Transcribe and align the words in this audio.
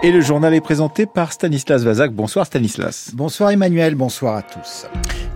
Et 0.00 0.12
le 0.12 0.20
journal 0.20 0.54
est 0.54 0.60
présenté 0.60 1.06
par 1.06 1.32
Stanislas 1.32 1.82
Vazak. 1.82 2.12
Bonsoir 2.12 2.46
Stanislas. 2.46 3.10
Bonsoir 3.14 3.50
Emmanuel, 3.50 3.96
bonsoir 3.96 4.36
à 4.36 4.42
tous. 4.42 4.86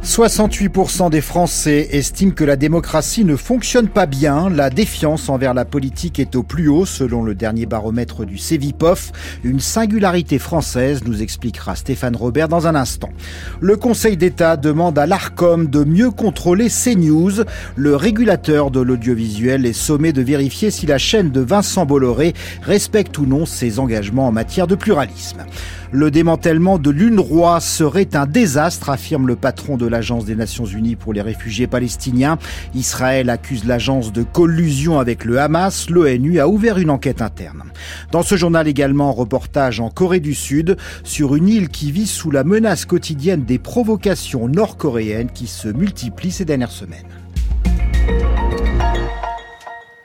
68% 0.05 1.11
des 1.11 1.21
Français 1.21 1.89
estiment 1.93 2.33
que 2.33 2.45
la 2.45 2.57
démocratie 2.57 3.25
ne 3.25 3.35
fonctionne 3.35 3.89
pas 3.89 4.07
bien. 4.07 4.51
La 4.51 4.71
défiance 4.71 5.29
envers 5.29 5.55
la 5.55 5.65
politique 5.65 6.21
est 6.21 6.37
au 6.37 6.45
plus 6.45 6.69
haut 6.69 6.87
selon 6.87 7.25
le 7.25 7.35
dernier 7.35 7.67
baromètre 7.67 8.25
du 8.25 8.39
Cevipof. 8.39 9.13
Une 9.43 9.61
singularité 9.61 10.39
française, 10.39 11.03
nous 11.05 11.23
expliquera 11.23 11.75
Stéphane 11.75 12.15
Robert 12.15 12.49
dans 12.49 12.69
un 12.69 12.75
instant. 12.77 13.11
Le 13.61 13.77
Conseil 13.77 14.17
d'État 14.17 14.57
demande 14.57 14.99
à 14.99 15.07
l'ARCOM 15.07 15.69
de 15.69 15.83
mieux 15.83 16.11
contrôler 16.11 16.69
CNews. 16.69 17.45
Le 17.75 17.97
régulateur 17.97 18.71
de 18.71 18.81
l'audiovisuel 18.81 19.67
est 19.67 19.73
sommé 19.73 20.13
de 20.13 20.23
vérifier 20.23 20.71
si 20.71 20.87
la 20.87 20.99
chaîne 20.99 21.31
de 21.31 21.41
Vincent 21.41 21.87
Bolloré 21.87 22.35
respecte 22.63 23.19
ou 23.19 23.27
non 23.27 23.47
ses 23.47 23.79
engagements 23.79 24.29
en 24.29 24.33
matière 24.33 24.53
de 24.67 24.75
pluralisme. 24.75 25.45
Le 25.91 26.11
démantèlement 26.11 26.79
de 26.79 26.91
l'UNRWA 26.91 27.61
serait 27.61 28.15
un 28.15 28.27
désastre, 28.27 28.89
affirme 28.89 29.27
le 29.27 29.37
patron 29.37 29.77
de 29.77 29.87
l'Agence 29.87 30.25
des 30.25 30.35
Nations 30.35 30.65
Unies 30.65 30.97
pour 30.97 31.13
les 31.13 31.21
réfugiés 31.21 31.67
palestiniens. 31.67 32.39
Israël 32.75 33.29
accuse 33.29 33.65
l'agence 33.65 34.13
de 34.13 34.23
collusion 34.23 34.99
avec 34.99 35.25
le 35.25 35.39
Hamas. 35.39 35.91
L'ONU 35.91 36.41
a 36.41 36.49
ouvert 36.49 36.79
une 36.79 36.91
enquête 36.91 37.23
interne. 37.23 37.65
Dans 38.11 38.23
ce 38.23 38.37
journal 38.37 38.69
également, 38.69 39.13
reportage 39.13 39.81
en 39.81 39.91
Corée 39.91 40.21
du 40.21 40.35
Sud 40.35 40.77
sur 41.05 41.35
une 41.35 41.49
île 41.49 41.69
qui 41.69 41.93
vit 41.93 42.07
sous 42.07 42.31
la 42.31 42.45
menace 42.45 42.85
quotidienne 42.85 43.45
des 43.45 43.59
provocations 43.59 44.49
nord-coréennes 44.49 45.31
qui 45.31 45.47
se 45.47 45.69
multiplient 45.69 46.31
ces 46.31 46.45
dernières 46.45 46.71
semaines. 46.71 47.07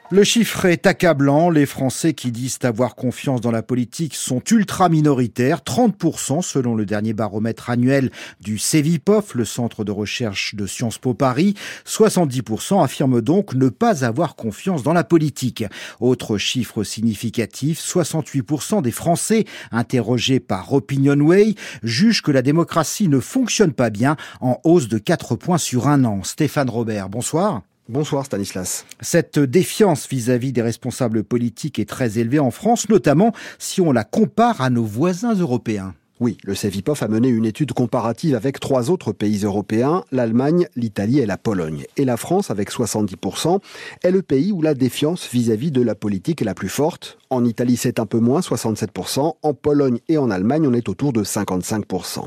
Le 0.10 0.24
chiffre 0.24 0.64
est 0.64 0.88
accablant. 0.88 1.50
Les 1.50 1.66
Français 1.66 2.14
qui 2.14 2.32
disent 2.32 2.60
avoir 2.64 2.96
confiance 2.96 3.42
dans 3.42 3.52
la 3.52 3.62
politique 3.62 4.16
sont 4.16 4.42
ultra 4.52 4.88
minoritaires, 4.88 5.60
30% 5.60 6.42
selon 6.42 6.76
le 6.76 6.86
dernier 6.86 7.12
baromètre 7.12 7.70
annuel 7.70 8.10
du 8.40 8.58
CEVIPOF, 8.58 9.36
le 9.36 9.44
centre 9.44 9.84
de 9.84 9.92
recherche 9.92 10.56
de 10.56 10.66
Sciences 10.66 10.98
Po 10.98 11.14
Paris. 11.14 11.56
70% 11.86 12.82
affirment 12.82 13.20
donc 13.20 13.54
ne 13.54 13.68
pas 13.68 14.06
avoir 14.06 14.38
confiance 14.38 14.82
dans 14.82 14.94
la 14.94 15.04
politique. 15.04 15.66
Autre 16.00 16.38
chiffre 16.38 16.86
significatif, 16.86 17.82
68% 17.82 18.82
des 18.82 18.92
Français 18.92 19.44
interrogés 19.72 20.40
par 20.40 20.72
Opinionway 20.72 21.56
jugent 21.84 22.22
que 22.22 22.32
la 22.32 22.42
démocratie 22.42 23.10
ne 23.10 23.20
fonctionne 23.20 23.74
pas 23.74 23.90
bien, 23.90 24.16
en 24.40 24.62
hausse 24.64 24.88
de 24.88 25.00
4 25.00 25.36
points 25.36 25.58
sur 25.58 25.90
un 25.90 26.06
an. 26.06 26.24
Stéphane 26.24 26.70
Robert, 26.70 27.10
bonsoir. 27.10 27.64
Bonsoir 27.90 28.26
Stanislas. 28.26 28.86
Cette 29.00 29.40
défiance 29.40 30.10
vis-à-vis 30.10 30.52
des 30.52 30.62
responsables 30.62 31.24
politiques 31.24 31.80
est 31.80 31.88
très 31.88 32.20
élevée 32.20 32.40
en 32.40 32.52
France, 32.52 32.90
notamment 32.90 33.32
si 33.60 33.80
on 33.80 33.94
la 33.94 34.04
compare 34.04 34.60
à 34.60 34.70
nos 34.70 34.84
voisins 34.84 35.34
européens. 35.34 35.96
Oui, 36.20 36.38
le 36.44 36.56
CEVIPOF 36.56 37.04
a 37.04 37.08
mené 37.08 37.28
une 37.28 37.46
étude 37.46 37.74
comparative 37.74 38.34
avec 38.34 38.60
trois 38.60 38.90
autres 38.90 39.12
pays 39.12 39.44
européens, 39.44 40.04
l'Allemagne, 40.12 40.68
l'Italie 40.76 41.20
et 41.20 41.28
la 41.28 41.38
Pologne. 41.38 41.86
Et 41.96 42.06
la 42.06 42.18
France, 42.18 42.50
avec 42.50 42.72
70%, 42.72 43.60
est 44.02 44.10
le 44.10 44.24
pays 44.24 44.52
où 44.52 44.64
la 44.64 44.74
défiance 44.74 45.30
vis-à-vis 45.32 45.70
de 45.70 45.82
la 45.84 45.94
politique 45.94 46.42
est 46.42 46.46
la 46.46 46.56
plus 46.56 46.70
forte. 46.70 47.20
En 47.30 47.46
Italie, 47.46 47.78
c'est 47.78 48.00
un 48.00 48.08
peu 48.08 48.18
moins, 48.18 48.40
67%. 48.40 49.36
En 49.44 49.54
Pologne 49.54 50.00
et 50.10 50.18
en 50.18 50.32
Allemagne, 50.32 50.68
on 50.68 50.74
est 50.74 50.90
autour 50.90 51.14
de 51.14 51.24
55%. 51.24 52.26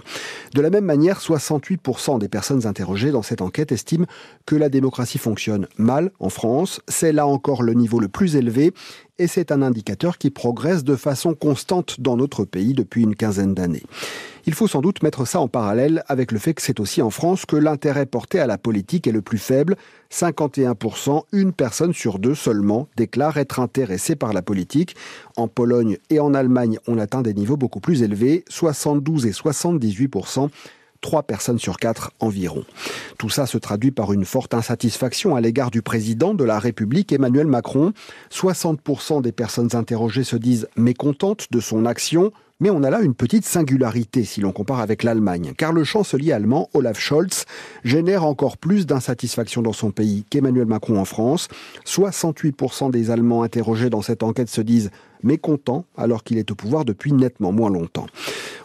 De 0.55 0.61
la 0.61 0.71
même 0.71 0.85
manière, 0.85 1.19
68% 1.19 2.21
des 2.21 2.29
personnes 2.29 2.69
interrogées 2.69 3.11
dans 3.11 3.23
cette 3.23 3.43
enquête 3.43 3.73
estiment 3.73 4.07
que 4.47 4.55
la 4.55 4.69
démocratie 4.69 5.19
fonctionne 5.19 5.67
mal 5.79 6.13
en 6.21 6.29
France. 6.29 6.81
C'est 6.87 7.13
là 7.13 7.27
encore 7.27 7.65
le 7.65 7.75
niveau 7.75 7.99
le 7.99 8.09
plus 8.09 8.37
élevé 8.37 8.73
et 9.21 9.27
c'est 9.27 9.53
un 9.53 9.61
indicateur 9.61 10.17
qui 10.17 10.31
progresse 10.31 10.83
de 10.83 10.97
façon 10.97 11.35
constante 11.35 12.01
dans 12.01 12.17
notre 12.17 12.47
pays 12.47 12.73
depuis 12.73 13.03
une 13.03 13.15
quinzaine 13.15 13.55
d'années. 13.55 13.83
Il 14.47 14.55
faut 14.55 14.67
sans 14.67 14.81
doute 14.81 15.03
mettre 15.03 15.27
ça 15.27 15.41
en 15.41 15.47
parallèle 15.47 16.03
avec 16.09 16.33
le 16.33 16.39
fait 16.39 16.55
que 16.55 16.63
c'est 16.63 16.81
aussi 16.81 17.03
en 17.03 17.11
France 17.11 17.45
que 17.45 17.57
l'intérêt 17.57 18.07
porté 18.07 18.41
à 18.41 18.47
la 18.47 18.57
politique 18.57 19.07
est 19.07 19.13
le 19.13 19.21
plus 19.21 19.37
faible. 19.37 19.77
51%, 20.11 21.25
une 21.33 21.53
personne 21.53 21.93
sur 21.93 22.19
deux 22.19 22.35
seulement 22.35 22.89
déclare 22.97 23.37
être 23.37 23.61
intéressée 23.61 24.17
par 24.17 24.33
la 24.33 24.41
politique. 24.41 24.97
En 25.37 25.49
Pologne 25.49 25.99
et 26.09 26.19
en 26.19 26.33
Allemagne, 26.33 26.79
on 26.87 26.99
atteint 26.99 27.21
des 27.21 27.35
niveaux 27.35 27.59
beaucoup 27.59 27.81
plus 27.81 28.03
élevés, 28.03 28.45
72 28.49 29.27
et 29.27 29.33
78%. 29.33 30.49
3 31.01 31.23
personnes 31.25 31.59
sur 31.59 31.77
4 31.77 32.13
environ. 32.21 32.65
Tout 33.19 33.31
ça 33.31 33.47
se 33.47 33.59
traduit 33.59 33.91
par 33.91 34.13
une 34.13 34.25
forte 34.25 34.55
insatisfaction 34.55 35.37
à 35.37 35.41
l'égard 35.41 35.71
du 35.71 35.83
président 35.83 36.35
de 36.35 36.45
la 36.45 36.59
République, 36.59 37.13
Emmanuel 37.13 37.47
Macron. 37.47 37.93
60% 38.31 39.23
des 39.23 39.33
personnes 39.33 39.75
interrogées 39.75 40.25
se 40.25 40.37
disent 40.37 40.69
mécontentes 40.77 41.47
de 41.51 41.61
son 41.61 41.87
action, 41.87 42.33
mais 42.61 42.71
on 42.71 42.83
a 42.83 42.91
là 42.91 43.01
une 43.01 43.15
petite 43.15 43.45
singularité 43.45 44.25
si 44.25 44.41
l'on 44.41 44.53
compare 44.53 44.81
avec 44.81 45.03
l'Allemagne, 45.03 45.55
car 45.57 45.73
le 45.73 45.85
chancelier 45.85 46.33
allemand 46.33 46.69
Olaf 46.75 46.99
Scholz 46.99 47.47
génère 47.85 48.25
encore 48.25 48.59
plus 48.59 48.87
d'insatisfaction 48.87 49.63
dans 49.63 49.73
son 49.73 49.91
pays 49.91 50.25
qu'Emmanuel 50.31 50.67
Macron 50.67 50.99
en 50.99 51.05
France. 51.05 51.49
68% 51.87 52.91
des 52.91 53.11
Allemands 53.11 53.43
interrogés 53.43 53.91
dans 53.91 54.03
cette 54.03 54.23
enquête 54.23 54.51
se 54.51 54.61
disent 54.61 54.91
mécontents 55.23 55.85
alors 55.97 56.25
qu'il 56.25 56.39
est 56.39 56.51
au 56.51 56.55
pouvoir 56.55 56.85
depuis 56.85 57.13
nettement 57.13 57.53
moins 57.53 57.71
longtemps. 57.71 58.07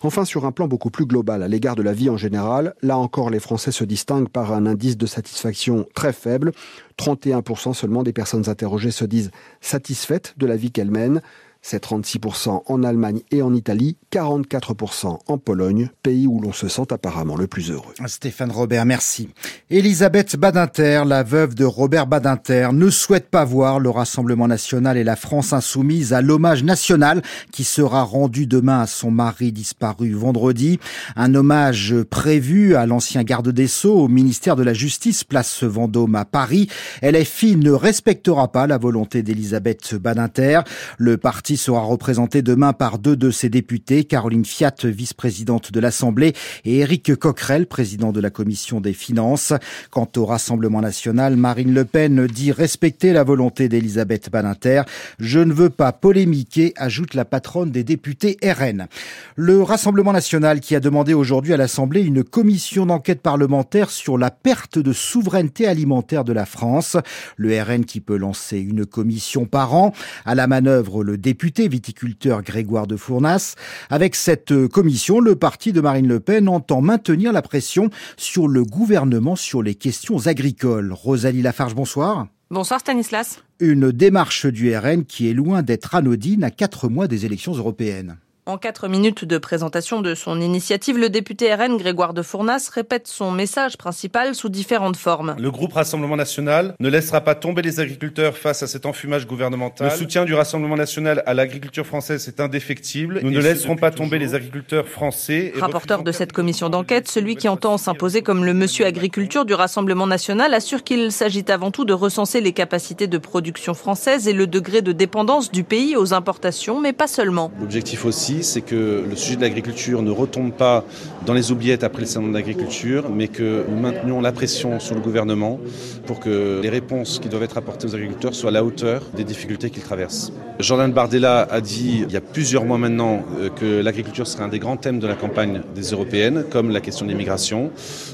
Enfin, 0.03 0.25
sur 0.25 0.45
un 0.45 0.51
plan 0.51 0.67
beaucoup 0.67 0.89
plus 0.89 1.05
global, 1.05 1.41
à 1.44 1.47
l'égard 1.47 1.75
de 1.75 1.81
la 1.81 1.94
vie 1.94 2.09
en 2.09 2.17
général, 2.17 2.75
là 2.81 2.97
encore 2.97 3.29
les 3.29 3.39
Français 3.39 3.72
se 3.72 3.84
distinguent 3.84 4.29
par 4.29 4.53
un 4.53 4.66
indice 4.66 4.97
de 4.97 5.05
satisfaction 5.05 5.85
très 5.94 6.13
faible. 6.13 6.51
31% 7.00 7.73
seulement 7.73 8.03
des 8.03 8.13
personnes 8.13 8.47
interrogées 8.50 8.91
se 8.91 9.05
disent 9.05 9.31
satisfaites 9.61 10.34
de 10.38 10.45
la 10.45 10.55
vie 10.55 10.72
qu'elles 10.72 10.91
mènent. 10.91 11.22
C'est 11.67 11.83
36% 11.83 12.61
en 12.67 12.83
Allemagne 12.83 13.21
et 13.31 13.41
en 13.41 13.51
Italie, 13.51 13.97
44% 14.13 15.17
en 15.25 15.37
Pologne, 15.39 15.89
pays 16.03 16.27
où 16.27 16.39
l'on 16.39 16.53
se 16.53 16.67
sent 16.67 16.85
apparemment 16.91 17.35
le 17.35 17.47
plus 17.47 17.71
heureux. 17.71 17.95
Stéphane 18.05 18.51
Robert, 18.51 18.85
merci. 18.85 19.29
Elisabeth 19.71 20.35
Badinter, 20.35 21.01
la 21.07 21.23
veuve 21.23 21.55
de 21.55 21.65
Robert 21.65 22.05
Badinter, 22.05 22.69
ne 22.71 22.91
souhaite 22.91 23.31
pas 23.31 23.43
voir 23.45 23.79
le 23.79 23.89
Rassemblement 23.89 24.47
national 24.47 24.95
et 24.95 25.03
la 25.03 25.15
France 25.15 25.53
insoumise 25.53 26.13
à 26.13 26.21
l'hommage 26.21 26.63
national 26.63 27.23
qui 27.51 27.63
sera 27.63 28.03
rendu 28.03 28.45
demain 28.45 28.81
à 28.81 28.85
son 28.85 29.09
mari 29.09 29.51
disparu 29.51 30.11
vendredi. 30.11 30.79
Un 31.15 31.33
hommage 31.33 31.95
prévu 32.11 32.75
à 32.75 32.85
l'ancien 32.85 33.23
garde 33.23 33.49
des 33.49 33.67
Sceaux 33.67 34.01
au 34.01 34.07
ministère 34.07 34.55
de 34.55 34.61
la 34.61 34.75
Justice, 34.75 35.23
place 35.23 35.63
Vendôme 35.63 36.13
à 36.13 36.25
Paris. 36.25 36.69
LFI 37.01 37.55
ne 37.55 37.71
respectera 37.71 38.51
pas 38.51 38.67
la 38.67 38.77
volonté 38.77 39.23
d'Elisabeth 39.23 39.95
Badinter. 39.95 40.61
Le 40.99 41.17
parti 41.17 41.54
sera 41.57 41.81
représenté 41.81 42.41
demain 42.41 42.73
par 42.73 42.99
deux 42.99 43.16
de 43.16 43.31
ses 43.31 43.49
députés, 43.49 44.03
Caroline 44.03 44.45
Fiat, 44.45 44.75
vice-présidente 44.83 45.71
de 45.71 45.79
l'Assemblée, 45.79 46.33
et 46.63 46.79
Éric 46.79 47.16
Coquerel, 47.16 47.67
président 47.67 48.11
de 48.11 48.19
la 48.19 48.29
Commission 48.29 48.81
des 48.81 48.93
Finances. 48.93 49.53
Quant 49.91 50.09
au 50.17 50.25
Rassemblement 50.25 50.81
national, 50.81 51.35
Marine 51.35 51.73
Le 51.73 51.85
Pen 51.85 52.27
dit 52.27 52.51
respecter 52.51 53.13
la 53.13 53.23
volonté 53.23 53.69
d'Elisabeth 53.69 54.29
Badinter. 54.29 54.83
Je 55.19 55.39
ne 55.39 55.53
veux 55.53 55.69
pas 55.69 55.91
polémiquer, 55.91 56.73
ajoute 56.75 57.13
la 57.13 57.25
patronne 57.25 57.72
des 57.72 57.83
députés 57.83 58.37
RN. 58.43 58.87
Le 59.35 59.61
Rassemblement 59.61 60.13
national 60.13 60.59
qui 60.59 60.75
a 60.75 60.79
demandé 60.79 61.13
aujourd'hui 61.13 61.53
à 61.53 61.57
l'Assemblée 61.57 62.01
une 62.01 62.23
commission 62.23 62.85
d'enquête 62.85 63.22
parlementaire 63.22 63.89
sur 63.89 64.17
la 64.17 64.31
perte 64.31 64.77
de 64.77 64.93
souveraineté 64.93 65.67
alimentaire 65.67 66.23
de 66.23 66.33
la 66.33 66.45
France. 66.45 66.97
Le 67.37 67.61
RN 67.61 67.85
qui 67.85 68.01
peut 68.01 68.17
lancer 68.17 68.59
une 68.59 68.85
commission 68.85 69.45
par 69.45 69.73
an. 69.73 69.93
À 70.25 70.35
la 70.35 70.47
manœuvre, 70.47 71.03
le 71.03 71.17
député 71.17 71.44
viticulteur 71.45 72.41
Grégoire 72.41 72.88
de 72.88 72.97
Fournas. 72.97 73.56
Avec 73.89 74.16
cette 74.16 74.51
euh, 74.51 74.67
commission, 74.67 75.19
le 75.19 75.35
parti 75.35 75.72
de 75.72 75.81
Marine 75.81 76.07
Le 76.07 76.19
Pen 76.19 76.50
entend 76.50 76.81
maintenir 76.81 77.31
la 77.31 77.41
pression 77.41 77.89
sur 78.17 78.47
le 78.47 78.63
gouvernement 78.63 79.35
sur 79.35 79.61
les 79.61 79.75
questions 79.75 80.28
agricoles. 80.28 80.91
Rosalie 80.94 81.41
Lafarge, 81.41 81.75
bonsoir. 81.75 82.28
Bonsoir 82.51 82.79
Stanislas. 82.79 83.44
Une 83.59 83.91
démarche 83.91 84.45
du 84.45 84.75
RN 84.75 85.05
qui 85.05 85.29
est 85.29 85.34
loin 85.34 85.63
d'être 85.63 85.95
anodine 85.95 86.43
à 86.43 86.52
quatre 86.52 86.90
mois 86.90 87.08
des 87.08 87.25
élections 87.25 87.53
européennes. 87.53 88.17
En 88.47 88.59
quatre 88.59 88.87
minutes 88.87 89.25
de 89.25 89.39
présentation 89.39 90.01
de 90.01 90.13
son 90.13 90.39
initiative, 90.39 90.99
le 90.99 91.09
député 91.09 91.51
RN 91.51 91.77
Grégoire 91.77 92.13
de 92.13 92.21
Fournas 92.21 92.69
répète 92.71 93.07
son 93.07 93.31
message 93.31 93.75
principal 93.75 94.35
sous 94.35 94.49
différentes 94.49 94.97
formes. 94.97 95.35
Le 95.39 95.49
groupe 95.49 95.73
Rassemblement 95.73 96.15
National 96.15 96.75
ne 96.79 96.87
laissera 96.87 97.21
pas 97.21 97.33
tomber 97.33 97.63
les 97.63 97.79
agriculteurs 97.79 98.37
face 98.37 98.61
à 98.61 98.67
cet 98.67 98.85
enfumage 98.85 99.25
gouvernemental. 99.25 99.89
Le 99.89 99.97
soutien 99.97 100.25
du 100.25 100.35
Rassemblement 100.35 100.75
National 100.75 101.23
à 101.25 101.33
l'agriculture 101.33 101.87
française 101.87 102.27
est 102.27 102.39
indéfectible. 102.39 103.19
Nous 103.23 103.31
ne 103.31 103.39
laisserons 103.39 103.77
pas 103.77 103.89
tomber 103.89 104.19
les 104.19 104.35
agriculteurs 104.35 104.87
français. 104.87 105.51
Rapporteur 105.55 106.03
de 106.03 106.11
cette 106.11 106.31
commission 106.31 106.69
d'enquête, 106.69 107.07
celui 107.07 107.37
qui 107.37 107.49
entend 107.49 107.79
s'imposer 107.79 108.21
comme 108.21 108.45
le 108.45 108.53
monsieur 108.53 108.85
agriculture 108.85 109.45
du 109.45 109.55
Rassemblement 109.55 110.05
National 110.05 110.53
assure 110.53 110.83
qu'il 110.83 111.11
s'agit 111.11 111.45
avant 111.49 111.71
tout 111.71 111.83
de 111.83 111.93
recenser 111.93 112.41
les 112.41 112.53
capacités 112.53 113.07
de 113.07 113.17
production 113.17 113.73
française 113.73 114.27
et 114.27 114.33
le 114.33 114.45
degré 114.45 114.83
de 114.83 114.91
dépendance 114.91 115.51
du 115.51 115.63
pays 115.63 115.97
aux 115.97 116.13
importations, 116.13 116.79
mais 116.79 116.93
pas 116.93 117.07
seulement. 117.07 117.51
L'objectif 117.59 118.05
aussi 118.05 118.34
c'est 118.43 118.61
que 118.61 119.03
le 119.09 119.16
sujet 119.16 119.35
de 119.35 119.41
l'agriculture 119.41 120.02
ne 120.02 120.11
retombe 120.11 120.52
pas 120.52 120.84
dans 121.26 121.34
les 121.34 121.52
oubliettes 121.52 121.84
après 121.84 122.02
le 122.02 122.08
salon 122.08 122.28
de 122.28 122.34
l'agriculture, 122.34 123.09
mais 123.09 123.28
que 123.28 123.66
nous 123.70 123.79
maintenions 123.79 124.22
la 124.22 124.32
pression 124.32 124.79
sur 124.79 124.96
le 124.96 125.02
gouvernement 125.02 125.59
pour 126.05 126.20
que 126.20 126.59
les 126.61 126.70
réponses 126.70 127.20
qui 127.20 127.29
doivent 127.29 127.43
être 127.43 127.58
apportées 127.58 127.87
aux 127.87 127.96
agriculteurs 127.96 128.35
soient 128.35 128.49
à 128.49 128.53
la 128.53 128.64
hauteur 128.64 129.02
des 129.16 129.23
difficultés 129.23 129.70
qu'ils 129.70 129.84
traversent. 129.84 130.32
Jordan 130.59 130.91
Bardella 130.91 131.47
a 131.49 131.59
dit 131.61 132.03
il 132.08 132.14
y 132.14 132.17
a 132.17 132.22
plusieurs 132.22 132.64
mois 132.66 132.78
maintenant 132.78 133.23
euh, 133.40 133.49
que 133.49 133.82
l'agriculture 133.82 134.26
serait 134.26 134.43
un 134.43 134.47
des 134.47 134.59
grands 134.59 134.78
thèmes 134.78 134.99
de 134.99 135.08
la 135.08 135.16
campagne 135.16 135.61
des 135.76 135.91
européennes, 135.91 136.46
comme 136.49 136.72
la 136.72 136.79
question 136.79 137.05
de 137.05 137.11
l'immigration. 137.11 137.72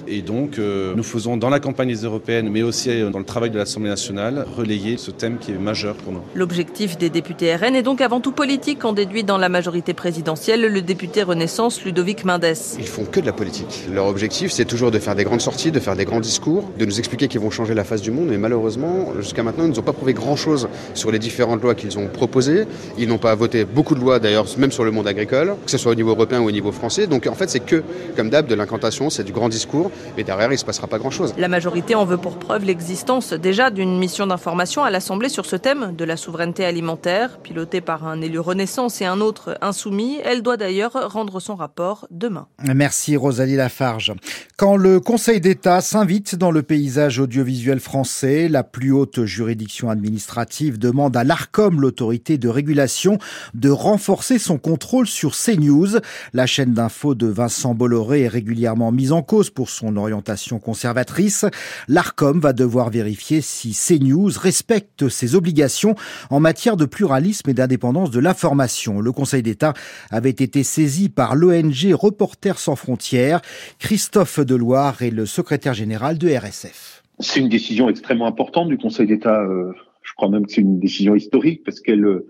Et 0.08 0.22
donc, 0.22 0.58
euh, 0.58 0.94
nous 0.96 1.04
faisons 1.04 1.38
dans 1.38 1.50
la 1.50 1.60
campagne 1.60 1.90
des 1.90 2.04
européennes, 2.04 2.50
mais 2.50 2.64
aussi 2.64 2.90
euh, 2.90 3.10
dans 3.10 3.20
le 3.20 3.26
travail 3.26 3.52
de 3.52 3.58
l'Assemblée 3.58 3.90
nationale, 3.90 4.46
relayer 4.58 4.98
ce 4.98 5.12
thème 5.12 5.38
qui 5.40 5.52
est 5.52 5.58
majeur 5.58 5.96
pour 5.96 6.14
nous. 6.14 6.22
L'objectif 6.34 6.98
des 6.98 7.10
députés 7.10 7.56
RN 7.56 7.76
est 7.76 7.84
donc 7.84 8.02
avant 8.02 8.20
tout 8.20 8.32
politique, 8.32 8.86
en 8.86 8.94
déduit 8.94 9.24
dans 9.24 9.38
la 9.38 9.50
majorité 9.50 9.94
présidentielle 9.94 10.11
le 10.12 10.82
député 10.82 11.24
Renaissance 11.24 11.84
Ludovic 11.84 12.26
Mendes. 12.26 12.54
Ils 12.78 12.88
font 12.88 13.06
que 13.06 13.20
de 13.20 13.26
la 13.26 13.34
politique. 13.34 13.86
Leur 13.94 14.08
objectif, 14.08 14.52
c'est 14.52 14.66
toujours 14.66 14.92
de 14.92 15.00
faire 15.00 15.16
des 15.16 15.24
grandes 15.24 15.42
sorties, 15.42 15.72
de 15.72 15.80
faire 15.80 15.96
des 15.96 16.06
grands 16.06 16.20
discours, 16.20 16.70
de 16.78 16.86
nous 16.86 17.00
expliquer 17.00 17.28
qu'ils 17.28 17.40
vont 17.40 17.50
changer 17.50 17.74
la 17.74 17.84
face 17.84 18.02
du 18.02 18.12
monde. 18.12 18.28
Mais 18.28 18.38
malheureusement, 18.38 19.14
jusqu'à 19.20 19.44
maintenant, 19.44 19.66
ils 19.66 19.76
n'ont 19.76 19.82
pas 19.82 19.94
prouvé 19.94 20.14
grand-chose 20.14 20.68
sur 20.94 21.12
les 21.12 21.20
différentes 21.20 21.62
lois 21.62 21.76
qu'ils 21.76 21.98
ont 21.98 22.08
proposées. 22.08 22.66
Ils 22.98 23.08
n'ont 23.08 23.18
pas 23.18 23.36
voté 23.36 23.66
beaucoup 23.66 23.96
de 23.96 24.00
lois, 24.00 24.20
d'ailleurs, 24.20 24.46
même 24.58 24.72
sur 24.72 24.84
le 24.84 24.92
monde 24.92 25.08
agricole, 25.08 25.56
que 25.66 25.72
ce 25.72 25.78
soit 25.78 25.92
au 25.92 25.96
niveau 25.96 26.12
européen 26.12 26.42
ou 26.42 26.48
au 26.48 26.52
niveau 26.52 26.72
français. 26.72 27.08
Donc 27.08 27.28
en 27.28 27.36
fait, 27.36 27.50
c'est 27.50 27.60
que, 27.60 27.84
comme 28.16 28.30
d'hab, 28.30 28.48
de 28.48 28.56
l'incantation, 28.56 29.10
c'est 29.10 29.24
du 29.24 29.32
grand 29.32 29.50
discours. 29.50 29.92
Mais 30.18 30.24
derrière, 30.24 30.50
il 30.50 30.56
ne 30.56 30.60
se 30.60 30.66
passera 30.66 30.88
pas 30.88 31.00
grand-chose. 31.00 31.34
La 31.38 31.48
majorité 31.48 31.96
en 31.96 32.06
veut 32.06 32.18
pour 32.18 32.38
preuve 32.38 32.66
l'existence 32.66 33.34
déjà 33.34 33.70
d'une 33.70 33.98
mission 33.98 34.28
d'information 34.28 34.84
à 34.84 34.90
l'Assemblée 34.90 35.30
sur 35.30 35.46
ce 35.46 35.56
thème 35.56 35.94
de 35.98 36.04
la 36.04 36.18
souveraineté 36.18 36.66
alimentaire, 36.66 37.38
pilotée 37.40 37.82
par 37.82 38.06
un 38.06 38.22
élu 38.22 38.40
Renaissance 38.40 39.02
et 39.02 39.06
un 39.06 39.22
autre 39.22 39.58
insoumis. 39.62 40.01
Elle 40.24 40.42
doit 40.42 40.58
d'ailleurs 40.58 40.94
rendre 41.12 41.40
son 41.40 41.56
rapport 41.56 42.08
demain. 42.12 42.48
Merci 42.64 43.18
Rosalie 43.18 43.56
Lafarge. 43.56 44.14
Quand 44.58 44.76
le 44.76 45.00
Conseil 45.00 45.42
d'État 45.42 45.82
s'invite 45.82 46.36
dans 46.36 46.52
le 46.52 46.62
paysage 46.62 47.20
audiovisuel 47.20 47.80
français, 47.80 48.48
la 48.48 48.64
plus 48.64 48.92
haute 48.92 49.26
juridiction 49.26 49.90
administrative 49.90 50.78
demande 50.78 51.18
à 51.18 51.24
l'ARCOM, 51.24 51.82
l'autorité 51.82 52.38
de 52.38 52.48
régulation, 52.48 53.18
de 53.54 53.70
renforcer 53.70 54.40
son 54.40 54.58
contrôle 54.58 55.08
sur 55.08 55.36
CNews. 55.36 56.00
La 56.34 56.46
chaîne 56.46 56.74
d'infos 56.74 57.16
de 57.16 57.28
Vincent 57.28 57.74
Bolloré 57.74 58.22
est 58.22 58.28
régulièrement 58.28 58.92
mise 58.92 59.12
en 59.12 59.22
cause 59.22 59.50
pour 59.50 59.70
son 59.70 59.98
orientation 59.98 60.60
conservatrice. 60.60 61.46
L'ARCOM 61.88 62.40
va 62.40 62.54
devoir 62.54 62.90
vérifier 62.90 63.42
si 63.42 63.74
CNews 63.74 64.32
respecte 64.40 65.10
ses 65.10 65.36
obligations 65.36 65.96
en 66.30 66.40
matière 66.40 66.78
de 66.78 66.86
pluralisme 66.86 67.50
et 67.50 67.54
d'indépendance 67.54 68.12
de 68.12 68.20
l'information. 68.20 69.02
Le 69.02 69.12
Conseil 69.12 69.44
d'État 69.44 69.74
avait 70.10 70.30
été 70.30 70.64
saisi 70.64 71.10
par 71.10 71.36
l'ONG 71.36 71.94
Reporters 71.94 72.60
sans 72.60 72.76
frontières. 72.76 73.42
Christophe 73.80 74.40
Deloire 74.40 75.02
est 75.02 75.12
le 75.12 75.26
secrétaire 75.26 75.74
général 75.74 76.18
de 76.18 76.30
RSF. 76.30 77.04
C'est 77.20 77.40
une 77.40 77.50
décision 77.50 77.90
extrêmement 77.90 78.28
importante 78.28 78.70
du 78.70 78.78
Conseil 78.78 79.08
d'État. 79.08 79.42
Euh, 79.42 79.72
je 80.02 80.14
crois 80.16 80.30
même 80.30 80.46
que 80.46 80.52
c'est 80.52 80.62
une 80.62 80.80
décision 80.80 81.16
historique 81.16 81.64
parce 81.64 81.80
qu'elle 81.80 82.06
euh, 82.06 82.28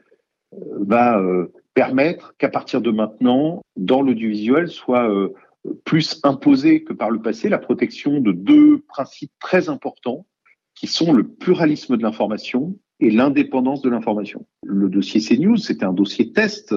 va 0.80 1.20
euh, 1.20 1.52
permettre 1.74 2.36
qu'à 2.38 2.50
partir 2.50 2.82
de 2.82 2.92
maintenant, 2.92 3.62
dans 3.78 4.02
l'audiovisuel, 4.02 4.68
soit 4.68 5.10
plus 5.86 6.20
imposée 6.24 6.84
que 6.84 6.92
par 6.92 7.10
le 7.10 7.22
passé 7.22 7.48
la 7.48 7.60
protection 7.60 8.20
de 8.20 8.34
deux 8.34 8.82
principes 8.88 9.32
très 9.40 9.70
importants 9.70 10.26
qui 10.76 10.88
sont 10.88 11.14
le 11.14 11.26
pluralisme 11.28 11.96
de 11.96 12.04
l'information 12.04 12.76
et 13.00 13.10
l'indépendance 13.10 13.82
de 13.82 13.90
l'information. 13.90 14.46
Le 14.64 14.90
dossier 14.90 15.22
CNews, 15.22 15.58
c'était 15.58 15.86
un 15.86 15.94
dossier 15.94 16.32
test, 16.32 16.76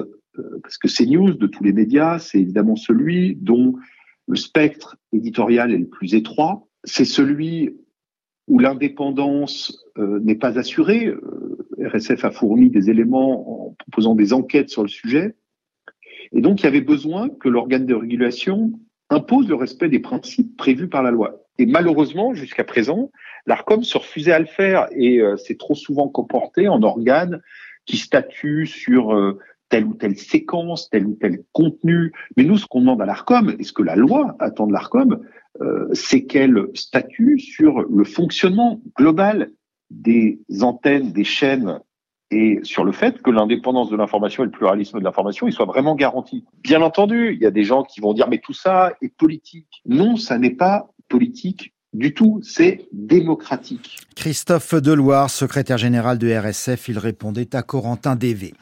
parce 0.62 0.78
que 0.78 0.88
CNews, 0.88 1.34
de 1.34 1.46
tous 1.46 1.62
les 1.62 1.72
médias, 1.72 2.18
c'est 2.18 2.40
évidemment 2.40 2.76
celui 2.76 3.36
dont 3.36 3.74
le 4.26 4.36
spectre 4.36 4.96
éditorial 5.12 5.72
est 5.72 5.78
le 5.78 5.88
plus 5.88 6.14
étroit. 6.14 6.66
C'est 6.84 7.04
celui 7.04 7.76
où 8.46 8.58
l'indépendance 8.58 9.84
euh, 9.98 10.20
n'est 10.20 10.34
pas 10.34 10.58
assurée. 10.58 11.06
Euh, 11.06 11.58
RSF 11.78 12.24
a 12.24 12.30
fourni 12.30 12.70
des 12.70 12.90
éléments 12.90 13.68
en 13.68 13.74
proposant 13.78 14.14
des 14.14 14.32
enquêtes 14.32 14.70
sur 14.70 14.82
le 14.82 14.88
sujet. 14.88 15.34
Et 16.32 16.40
donc, 16.40 16.60
il 16.60 16.64
y 16.64 16.66
avait 16.66 16.80
besoin 16.80 17.28
que 17.28 17.48
l'organe 17.48 17.86
de 17.86 17.94
régulation 17.94 18.72
impose 19.10 19.48
le 19.48 19.54
respect 19.54 19.88
des 19.88 20.00
principes 20.00 20.56
prévus 20.56 20.88
par 20.88 21.02
la 21.02 21.10
loi. 21.10 21.44
Et 21.58 21.66
malheureusement, 21.66 22.34
jusqu'à 22.34 22.64
présent, 22.64 23.10
l'ARCOM 23.46 23.84
se 23.84 23.96
refusait 23.96 24.32
à 24.32 24.38
le 24.38 24.46
faire 24.46 24.88
et 24.92 25.20
euh, 25.20 25.36
s'est 25.36 25.56
trop 25.56 25.74
souvent 25.74 26.08
comporté 26.08 26.68
en 26.68 26.82
organe 26.82 27.40
qui 27.86 27.98
statue 27.98 28.66
sur 28.66 29.14
telle 29.74 29.86
ou 29.86 29.94
telle 29.94 30.16
séquence, 30.16 30.88
tel 30.88 31.04
ou 31.04 31.16
tel 31.20 31.42
contenu. 31.50 32.12
Mais 32.36 32.44
nous, 32.44 32.58
ce 32.58 32.64
qu'on 32.64 32.78
demande 32.78 33.02
à 33.02 33.06
l'ARCOM, 33.06 33.56
et 33.58 33.64
ce 33.64 33.72
que 33.72 33.82
la 33.82 33.96
loi 33.96 34.36
attend 34.38 34.68
de 34.68 34.72
l'ARCOM, 34.72 35.18
euh, 35.62 35.88
c'est 35.92 36.26
qu'elle 36.26 36.68
statue 36.74 37.40
sur 37.40 37.80
le 37.80 38.04
fonctionnement 38.04 38.80
global 38.96 39.50
des 39.90 40.38
antennes, 40.60 41.10
des 41.10 41.24
chaînes, 41.24 41.80
et 42.30 42.60
sur 42.62 42.84
le 42.84 42.92
fait 42.92 43.20
que 43.20 43.32
l'indépendance 43.32 43.90
de 43.90 43.96
l'information 43.96 44.44
et 44.44 44.46
le 44.46 44.52
pluralisme 44.52 45.00
de 45.00 45.04
l'information, 45.04 45.48
ils 45.48 45.52
soient 45.52 45.66
vraiment 45.66 45.96
garantis. 45.96 46.44
Bien 46.62 46.80
entendu, 46.80 47.32
il 47.34 47.40
y 47.40 47.46
a 47.46 47.50
des 47.50 47.64
gens 47.64 47.82
qui 47.82 48.00
vont 48.00 48.12
dire 48.12 48.28
mais 48.28 48.38
tout 48.38 48.52
ça 48.52 48.92
est 49.02 49.12
politique. 49.12 49.82
Non, 49.86 50.14
ça 50.14 50.38
n'est 50.38 50.54
pas 50.54 50.88
politique 51.08 51.73
du 51.94 52.12
tout, 52.12 52.40
c'est 52.42 52.88
démocratique. 52.92 53.98
Christophe 54.16 54.74
Deloire, 54.74 55.30
secrétaire 55.30 55.78
général 55.78 56.18
de 56.18 56.32
RSF, 56.32 56.88
il 56.88 56.98
répondait 56.98 57.54
à 57.54 57.62
Corentin 57.62 58.16
Dévé. 58.16 58.54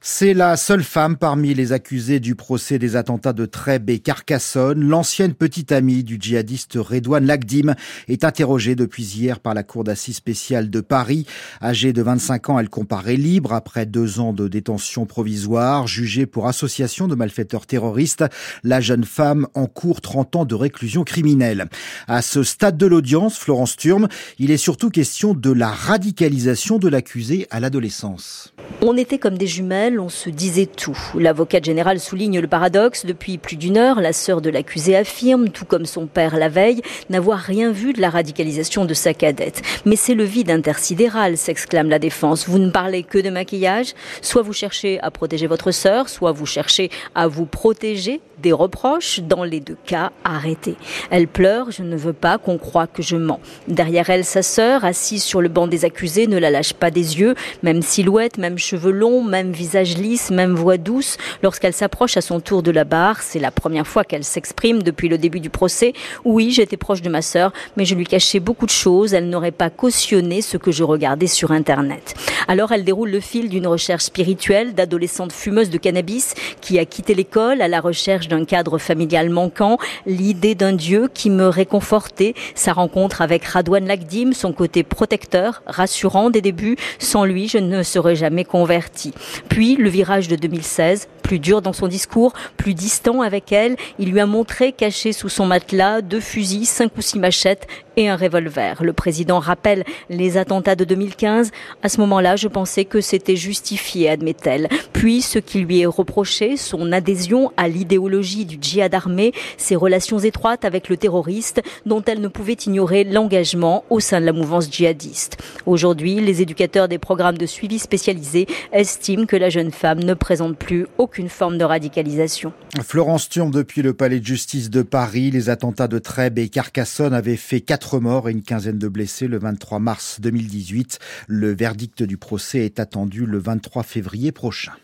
C'est 0.00 0.32
la 0.32 0.56
seule 0.56 0.84
femme 0.84 1.16
parmi 1.16 1.54
les 1.54 1.72
accusés 1.72 2.20
du 2.20 2.34
procès 2.34 2.78
des 2.78 2.94
attentats 2.94 3.32
de 3.32 3.46
Trèbes 3.46 3.90
et 3.90 3.98
Carcassonne. 3.98 4.80
L'ancienne 4.88 5.34
petite 5.34 5.72
amie 5.72 6.04
du 6.04 6.18
djihadiste 6.20 6.74
Redouane 6.76 7.26
Lagdim 7.26 7.74
est 8.06 8.24
interrogée 8.24 8.74
depuis 8.74 9.02
hier 9.02 9.40
par 9.40 9.54
la 9.54 9.64
Cour 9.64 9.84
d'assises 9.84 10.16
spéciale 10.16 10.70
de 10.70 10.80
Paris. 10.80 11.26
Âgée 11.60 11.92
de 11.92 12.00
25 12.00 12.50
ans, 12.50 12.58
elle 12.58 12.70
comparaît 12.70 13.16
libre 13.16 13.52
après 13.52 13.86
deux 13.86 14.20
ans 14.20 14.32
de 14.32 14.48
détention 14.48 15.04
provisoire. 15.04 15.86
Jugée 15.86 16.26
pour 16.26 16.46
association 16.46 17.08
de 17.08 17.14
malfaiteurs 17.14 17.66
terroristes, 17.66 18.24
la 18.62 18.80
jeune 18.80 19.04
femme 19.04 19.46
encourt 19.54 20.00
30 20.00 20.36
ans 20.36 20.44
de 20.44 20.54
réclusion 20.54 21.02
criminelle. 21.02 21.66
À 22.06 22.22
ce 22.22 22.44
stade 22.44 22.77
de 22.78 22.86
l'audience, 22.86 23.36
Florence 23.36 23.76
Turme, 23.76 24.08
il 24.38 24.50
est 24.50 24.56
surtout 24.56 24.88
question 24.88 25.34
de 25.34 25.50
la 25.50 25.68
radicalisation 25.68 26.78
de 26.78 26.88
l'accusé 26.88 27.46
à 27.50 27.60
l'adolescence. 27.60 28.54
On 28.80 28.96
était 28.96 29.18
comme 29.18 29.36
des 29.36 29.46
jumelles, 29.46 29.98
on 29.98 30.08
se 30.08 30.30
disait 30.30 30.66
tout. 30.66 30.96
L'avocate 31.16 31.64
générale 31.64 31.98
souligne 31.98 32.38
le 32.38 32.46
paradoxe. 32.46 33.04
Depuis 33.04 33.36
plus 33.36 33.56
d'une 33.56 33.76
heure, 33.76 34.00
la 34.00 34.12
sœur 34.12 34.40
de 34.40 34.50
l'accusé 34.50 34.96
affirme, 34.96 35.48
tout 35.48 35.64
comme 35.64 35.84
son 35.84 36.06
père 36.06 36.36
la 36.36 36.48
veille, 36.48 36.80
n'avoir 37.10 37.40
rien 37.40 37.72
vu 37.72 37.92
de 37.92 38.00
la 38.00 38.08
radicalisation 38.08 38.84
de 38.84 38.94
sa 38.94 39.14
cadette. 39.14 39.62
Mais 39.84 39.96
c'est 39.96 40.14
le 40.14 40.24
vide 40.24 40.50
intersidéral, 40.50 41.36
s'exclame 41.36 41.88
la 41.88 41.98
défense. 41.98 42.48
Vous 42.48 42.58
ne 42.58 42.70
parlez 42.70 43.02
que 43.02 43.18
de 43.18 43.30
maquillage. 43.30 43.94
Soit 44.22 44.42
vous 44.42 44.52
cherchez 44.52 45.00
à 45.00 45.10
protéger 45.10 45.48
votre 45.48 45.72
sœur, 45.72 46.08
soit 46.08 46.32
vous 46.32 46.46
cherchez 46.46 46.90
à 47.16 47.26
vous 47.26 47.46
protéger 47.46 48.20
des 48.40 48.52
reproches. 48.52 49.20
Dans 49.20 49.42
les 49.42 49.60
deux 49.60 49.76
cas, 49.86 50.12
arrêtez. 50.22 50.76
Elle 51.10 51.26
pleure, 51.26 51.72
je 51.72 51.82
ne 51.82 51.96
veux 51.96 52.12
pas 52.12 52.38
qu'on 52.38 52.58
croie 52.68 52.86
que 52.86 53.02
je 53.02 53.16
mens. 53.16 53.40
Derrière 53.66 54.10
elle, 54.10 54.26
sa 54.26 54.42
sœur, 54.42 54.84
assise 54.84 55.22
sur 55.22 55.40
le 55.40 55.48
banc 55.48 55.66
des 55.66 55.86
accusés, 55.86 56.26
ne 56.26 56.36
la 56.36 56.50
lâche 56.50 56.74
pas 56.74 56.90
des 56.90 57.18
yeux, 57.18 57.34
même 57.62 57.80
silhouette, 57.80 58.36
même 58.36 58.58
cheveux 58.58 58.90
longs, 58.90 59.24
même 59.24 59.52
visage 59.52 59.96
lisse, 59.96 60.30
même 60.30 60.54
voix 60.54 60.76
douce. 60.76 61.16
Lorsqu'elle 61.42 61.72
s'approche 61.72 62.18
à 62.18 62.20
son 62.20 62.40
tour 62.40 62.62
de 62.62 62.70
la 62.70 62.84
barre, 62.84 63.22
c'est 63.22 63.38
la 63.38 63.50
première 63.50 63.86
fois 63.86 64.04
qu'elle 64.04 64.22
s'exprime 64.22 64.82
depuis 64.82 65.08
le 65.08 65.16
début 65.16 65.40
du 65.40 65.48
procès. 65.48 65.94
Oui, 66.26 66.50
j'étais 66.50 66.76
proche 66.76 67.00
de 67.00 67.08
ma 67.08 67.22
sœur, 67.22 67.54
mais 67.78 67.86
je 67.86 67.94
lui 67.94 68.04
cachais 68.04 68.38
beaucoup 68.38 68.66
de 68.66 68.70
choses. 68.70 69.14
Elle 69.14 69.30
n'aurait 69.30 69.50
pas 69.50 69.70
cautionné 69.70 70.42
ce 70.42 70.58
que 70.58 70.70
je 70.70 70.84
regardais 70.84 71.26
sur 71.26 71.52
Internet. 71.52 72.14
Alors 72.48 72.72
elle 72.72 72.84
déroule 72.84 73.10
le 73.10 73.20
fil 73.20 73.48
d'une 73.48 73.66
recherche 73.66 74.04
spirituelle 74.04 74.74
d'adolescente 74.74 75.32
fumeuse 75.32 75.70
de 75.70 75.78
cannabis 75.78 76.34
qui 76.60 76.78
a 76.78 76.84
quitté 76.84 77.14
l'école 77.14 77.62
à 77.62 77.68
la 77.68 77.80
recherche 77.80 78.28
d'un 78.28 78.44
cadre 78.44 78.76
familial 78.76 79.30
manquant, 79.30 79.78
l'idée 80.04 80.54
d'un 80.54 80.74
Dieu 80.74 81.08
qui 81.14 81.30
me 81.30 81.48
réconfortait, 81.48 82.34
sa 82.58 82.72
rencontre 82.72 83.22
avec 83.22 83.44
Radouane 83.44 83.86
Lagdim, 83.86 84.32
son 84.32 84.52
côté 84.52 84.82
protecteur, 84.82 85.62
rassurant 85.66 86.30
des 86.30 86.40
débuts. 86.40 86.76
Sans 86.98 87.24
lui, 87.24 87.48
je 87.48 87.58
ne 87.58 87.82
serais 87.82 88.16
jamais 88.16 88.44
converti. 88.44 89.12
Puis 89.48 89.76
le 89.76 89.88
virage 89.88 90.28
de 90.28 90.36
2016, 90.36 91.08
plus 91.28 91.38
dur 91.38 91.60
dans 91.60 91.74
son 91.74 91.88
discours, 91.88 92.32
plus 92.56 92.72
distant 92.72 93.20
avec 93.20 93.52
elle, 93.52 93.76
il 93.98 94.10
lui 94.10 94.18
a 94.18 94.24
montré 94.24 94.72
caché 94.72 95.12
sous 95.12 95.28
son 95.28 95.44
matelas 95.44 96.00
deux 96.00 96.20
fusils, 96.20 96.64
cinq 96.64 96.96
ou 96.96 97.02
six 97.02 97.18
machettes 97.18 97.66
et 97.98 98.08
un 98.08 98.16
revolver. 98.16 98.82
Le 98.82 98.92
président 98.92 99.40
rappelle 99.40 99.84
les 100.08 100.36
attentats 100.36 100.76
de 100.76 100.84
2015. 100.84 101.50
À 101.82 101.88
ce 101.88 102.00
moment-là, 102.00 102.36
je 102.36 102.46
pensais 102.46 102.84
que 102.84 103.00
c'était 103.00 103.34
justifié, 103.34 104.08
admet-elle. 104.08 104.68
Puis, 104.92 105.20
ce 105.20 105.40
qui 105.40 105.58
lui 105.58 105.80
est 105.80 105.86
reproché, 105.86 106.56
son 106.56 106.92
adhésion 106.92 107.52
à 107.56 107.68
l'idéologie 107.68 108.46
du 108.46 108.56
djihad 108.60 108.94
armé, 108.94 109.32
ses 109.56 109.74
relations 109.74 110.20
étroites 110.20 110.64
avec 110.64 110.88
le 110.88 110.96
terroriste, 110.96 111.60
dont 111.86 112.02
elle 112.06 112.20
ne 112.20 112.28
pouvait 112.28 112.52
ignorer 112.52 113.02
l'engagement 113.02 113.84
au 113.90 113.98
sein 113.98 114.20
de 114.20 114.26
la 114.26 114.32
mouvance 114.32 114.70
djihadiste. 114.70 115.36
Aujourd'hui, 115.66 116.20
les 116.20 116.40
éducateurs 116.40 116.86
des 116.86 116.98
programmes 116.98 117.36
de 117.36 117.46
suivi 117.46 117.80
spécialisés 117.80 118.46
estiment 118.72 119.26
que 119.26 119.36
la 119.36 119.50
jeune 119.50 119.72
femme 119.72 120.04
ne 120.04 120.14
présente 120.14 120.56
plus 120.56 120.86
aucune 120.98 121.17
aucune 121.18 121.28
forme 121.28 121.58
de 121.58 121.64
radicalisation. 121.64 122.52
Florence 122.80 123.28
Thion, 123.28 123.50
depuis 123.50 123.82
le 123.82 123.92
palais 123.92 124.20
de 124.20 124.24
justice 124.24 124.70
de 124.70 124.82
Paris, 124.82 125.32
les 125.32 125.50
attentats 125.50 125.88
de 125.88 125.98
Trèbes 125.98 126.38
et 126.38 126.48
Carcassonne 126.48 127.12
avaient 127.12 127.34
fait 127.34 127.60
quatre 127.60 127.98
morts 127.98 128.28
et 128.28 128.32
une 128.32 128.42
quinzaine 128.42 128.78
de 128.78 128.86
blessés 128.86 129.26
le 129.26 129.40
23 129.40 129.80
mars 129.80 130.20
2018. 130.20 131.00
Le 131.26 131.52
verdict 131.52 132.04
du 132.04 132.18
procès 132.18 132.60
est 132.60 132.78
attendu 132.78 133.26
le 133.26 133.38
23 133.38 133.82
février 133.82 134.30
prochain. 134.30 134.74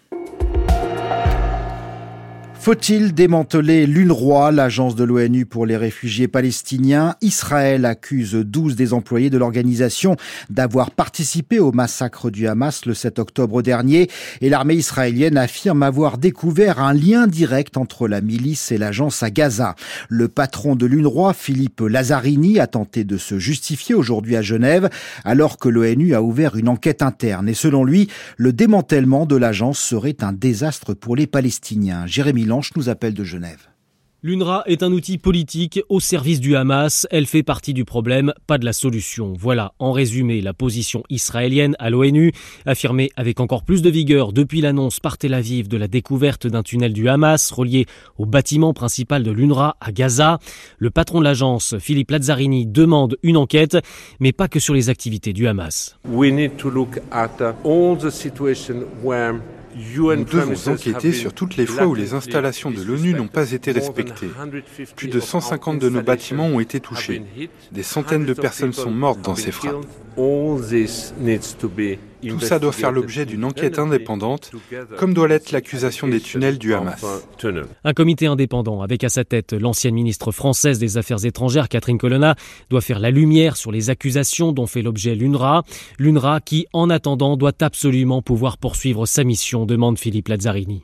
Faut-il 2.64 3.12
démanteler 3.12 3.87
l'UNRWA, 3.87 4.50
l'agence 4.50 4.94
de 4.94 5.04
l'ONU 5.04 5.44
pour 5.44 5.66
les 5.66 5.76
réfugiés 5.76 6.28
palestiniens? 6.28 7.14
Israël 7.21 7.85
accuse 7.85 8.33
12 8.33 8.75
des 8.75 8.94
employés 8.94 9.28
de 9.28 9.37
l'organisation 9.37 10.16
d'avoir 10.49 10.90
participé 10.90 11.59
au 11.59 11.73
massacre 11.73 12.30
du 12.30 12.49
Hamas 12.49 12.87
le 12.87 12.94
7 12.94 13.18
octobre 13.18 13.61
dernier 13.61 14.09
et 14.40 14.49
l'armée 14.49 14.76
israélienne 14.76 15.37
affirme 15.37 15.83
avoir 15.83 16.16
découvert 16.16 16.78
un 16.78 16.94
lien 16.94 17.26
direct 17.26 17.76
entre 17.76 18.09
la 18.09 18.23
milice 18.23 18.73
et 18.73 18.78
l'agence 18.78 19.23
à 19.23 19.30
Gaza. 19.30 19.75
Le 20.09 20.28
patron 20.28 20.75
de 20.75 20.87
l'UNRWA, 20.87 21.35
Philippe 21.35 21.83
Lazzarini, 21.83 22.61
a 22.61 22.66
tenté 22.66 23.04
de 23.04 23.18
se 23.18 23.38
justifier 23.38 23.94
aujourd'hui 23.94 24.37
à 24.37 24.42
Genève 24.42 24.88
alors 25.23 25.59
que 25.59 25.68
l'ONU 25.68 26.14
a 26.14 26.23
ouvert 26.23 26.56
une 26.56 26.71
enquête 26.71 27.02
interne 27.02 27.47
et 27.47 27.52
selon 27.52 27.85
lui, 27.85 28.09
le 28.38 28.54
démantèlement 28.54 29.26
de 29.26 29.37
l'agence 29.37 29.78
serait 29.78 30.16
un 30.23 30.33
désastre 30.33 30.94
pour 30.94 31.14
les 31.14 31.26
Palestiniens. 31.26 32.06
Nous 32.76 32.88
appelle 32.88 33.14
de 33.14 33.25
Genève. 33.25 33.68
L'UNRWA 34.26 34.62
est 34.64 34.82
un 34.82 34.90
outil 34.90 35.18
politique 35.18 35.82
au 35.90 36.00
service 36.00 36.40
du 36.40 36.56
Hamas. 36.56 37.06
Elle 37.11 37.26
fait 37.26 37.42
partie 37.42 37.75
du 37.75 37.84
problème, 37.84 38.32
pas 38.46 38.56
de 38.56 38.64
la 38.64 38.73
solution. 38.73 39.34
Voilà, 39.38 39.75
en 39.78 39.92
résumé, 39.92 40.40
la 40.40 40.54
position 40.54 41.02
israélienne 41.11 41.76
à 41.78 41.90
l'ONU, 41.90 42.32
affirmée 42.64 43.11
avec 43.16 43.38
encore 43.38 43.64
plus 43.64 43.82
de 43.82 43.90
vigueur 43.90 44.32
depuis 44.32 44.62
l'annonce 44.62 44.99
par 44.99 45.18
Tel 45.18 45.34
Aviv 45.34 45.68
de 45.68 45.76
la 45.76 45.88
découverte 45.88 46.46
d'un 46.46 46.62
tunnel 46.62 46.94
du 46.94 47.06
Hamas 47.06 47.52
relié 47.52 47.84
au 48.16 48.25
bâtiment 48.25 48.73
principal 48.73 49.25
de 49.25 49.30
l'UNRWA 49.30 49.76
à 49.78 49.92
Gaza. 49.92 50.38
Le 50.78 50.88
patron 50.88 51.18
de 51.18 51.25
l'agence, 51.25 51.76
Philippe 51.78 52.11
Lazzarini, 52.11 52.64
demande 52.64 53.18
une 53.23 53.37
enquête, 53.37 53.76
mais 54.20 54.32
pas 54.32 54.49
que 54.49 54.58
sur 54.58 54.73
les 54.73 54.88
activités 54.88 55.34
du 55.34 55.46
Hamas. 55.46 55.99
We 56.08 56.32
need 56.32 56.56
to 56.56 56.70
look 56.70 56.99
at 57.11 57.42
all 57.62 57.94
the 57.99 58.11
where 59.02 59.34
nous 59.76 60.24
devons 60.24 60.72
enquêter 60.72 61.12
sur 61.12 61.32
toutes 61.32 61.56
les 61.56 61.66
fois 61.66 61.86
où 61.86 61.94
les 61.94 62.14
installations 62.14 62.70
de 62.70 62.82
l'ONU 62.82 63.14
n'ont 63.14 63.28
pas 63.28 63.52
été 63.52 63.72
respectées. 63.72 64.28
Plus 64.96 65.08
de 65.08 65.20
150 65.20 65.78
de 65.78 65.88
nos 65.88 66.02
bâtiments 66.02 66.46
ont 66.46 66.60
été 66.60 66.80
touchés. 66.80 67.22
Des 67.72 67.82
centaines 67.82 68.24
de 68.24 68.34
personnes 68.34 68.72
sont 68.72 68.90
mortes 68.90 69.20
dans 69.20 69.36
ces 69.36 69.52
frappes. 69.52 69.84
Tout 72.28 72.40
ça 72.40 72.58
doit 72.58 72.72
faire 72.72 72.92
l'objet 72.92 73.26
d'une 73.26 73.44
enquête 73.44 73.78
indépendante, 73.78 74.50
comme 74.96 75.14
doit 75.14 75.28
l'être 75.28 75.52
l'accusation 75.52 76.08
des 76.08 76.20
tunnels 76.20 76.58
du 76.58 76.74
Hamas. 76.74 77.04
Un 77.84 77.92
comité 77.92 78.26
indépendant, 78.26 78.82
avec 78.82 79.04
à 79.04 79.08
sa 79.08 79.24
tête 79.24 79.52
l'ancienne 79.52 79.94
ministre 79.94 80.32
française 80.32 80.78
des 80.78 80.96
Affaires 80.96 81.24
étrangères, 81.24 81.68
Catherine 81.68 81.98
Colonna, 81.98 82.34
doit 82.70 82.80
faire 82.80 82.98
la 82.98 83.10
lumière 83.10 83.56
sur 83.56 83.72
les 83.72 83.90
accusations 83.90 84.52
dont 84.52 84.66
fait 84.66 84.82
l'objet 84.82 85.14
l'UNRWA. 85.14 85.62
L'UNRWA 85.98 86.40
qui, 86.40 86.66
en 86.72 86.90
attendant, 86.90 87.36
doit 87.36 87.52
absolument 87.60 88.22
pouvoir 88.22 88.58
poursuivre 88.58 89.06
sa 89.06 89.24
mission, 89.24 89.66
demande 89.66 89.98
Philippe 89.98 90.28
Lazzarini. 90.28 90.82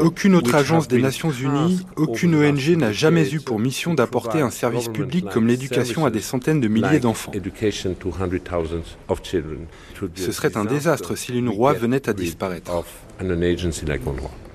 Aucune 0.00 0.34
autre 0.34 0.54
agence 0.54 0.88
des 0.88 1.00
Nations 1.00 1.30
Unies, 1.30 1.86
aucune 1.96 2.34
ONG 2.34 2.76
n'a 2.76 2.92
jamais 2.92 3.32
eu 3.32 3.40
pour 3.40 3.60
mission 3.60 3.94
d'apporter 3.94 4.40
un 4.40 4.50
service 4.50 4.88
public 4.88 5.26
comme 5.30 5.46
l'éducation 5.46 6.06
à 6.06 6.10
des 6.10 6.20
centaines 6.20 6.60
de 6.60 6.68
milliers 6.68 6.98
d'enfants. 6.98 7.32
Ce 10.16 10.32
serait 10.32 10.56
un 10.56 10.64
désastre 10.64 11.16
si 11.16 11.32
l'UNRWA 11.32 11.74
venait 11.74 12.08
à 12.08 12.12
disparaître. 12.12 12.72